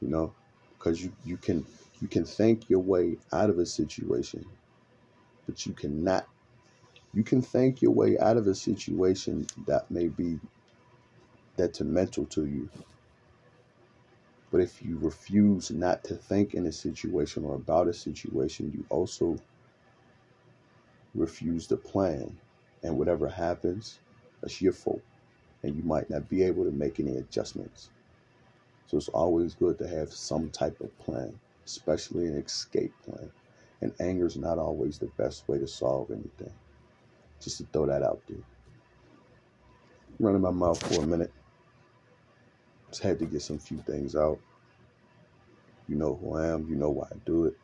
You 0.00 0.08
know, 0.08 0.34
because 0.78 1.02
you 1.04 1.12
you 1.24 1.36
can 1.38 1.66
you 2.00 2.08
can 2.08 2.24
think 2.24 2.70
your 2.70 2.80
way 2.80 3.18
out 3.32 3.50
of 3.50 3.58
a 3.58 3.66
situation, 3.66 4.44
but 5.46 5.66
you 5.66 5.72
cannot. 5.74 6.28
You 7.14 7.24
can 7.24 7.42
think 7.42 7.82
your 7.82 7.92
way 7.92 8.18
out 8.18 8.36
of 8.36 8.46
a 8.46 8.54
situation 8.54 9.46
that 9.66 9.90
may 9.90 10.08
be 10.08 10.40
detrimental 11.56 12.26
to 12.26 12.46
you 12.46 12.68
but 14.52 14.60
if 14.62 14.82
you 14.82 14.98
refuse 14.98 15.70
not 15.70 16.04
to 16.06 16.16
think 16.16 16.54
in 16.54 16.66
a 16.66 16.72
situation 16.72 17.44
or 17.44 17.56
about 17.56 17.88
a 17.88 17.94
situation, 17.94 18.72
you 18.74 18.86
also 18.90 19.38
refuse 21.14 21.66
to 21.68 21.76
plan. 21.76 22.38
And 22.82 22.98
whatever 22.98 23.28
happens, 23.28 23.98
that's 24.40 24.60
your 24.60 24.72
fault. 24.72 25.02
And 25.62 25.74
you 25.76 25.82
might 25.82 26.10
not 26.10 26.28
be 26.28 26.42
able 26.42 26.64
to 26.64 26.70
make 26.70 27.00
any 27.00 27.16
adjustments. 27.16 27.90
So 28.86 28.96
it's 28.96 29.08
always 29.08 29.54
good 29.54 29.78
to 29.78 29.88
have 29.88 30.12
some 30.12 30.50
type 30.50 30.80
of 30.80 30.96
plan, 30.98 31.38
especially 31.64 32.26
an 32.26 32.36
escape 32.36 32.92
plan. 33.04 33.30
And 33.80 33.92
anger 34.00 34.26
is 34.26 34.36
not 34.36 34.58
always 34.58 34.98
the 34.98 35.10
best 35.18 35.48
way 35.48 35.58
to 35.58 35.66
solve 35.66 36.10
anything. 36.10 36.52
Just 37.40 37.58
to 37.58 37.66
throw 37.72 37.86
that 37.86 38.02
out 38.02 38.22
there. 38.28 38.38
Running 40.18 40.40
my 40.40 40.50
mouth 40.50 40.82
for 40.82 41.02
a 41.02 41.06
minute. 41.06 41.32
Just 42.90 43.02
had 43.02 43.18
to 43.18 43.26
get 43.26 43.42
some 43.42 43.58
few 43.58 43.78
things 43.78 44.14
out. 44.14 44.38
You 45.88 45.96
know 45.96 46.18
who 46.20 46.36
I 46.36 46.46
am. 46.46 46.68
You 46.68 46.76
know 46.76 46.90
why 46.90 47.06
I 47.10 47.16
do 47.24 47.46
it. 47.46 47.56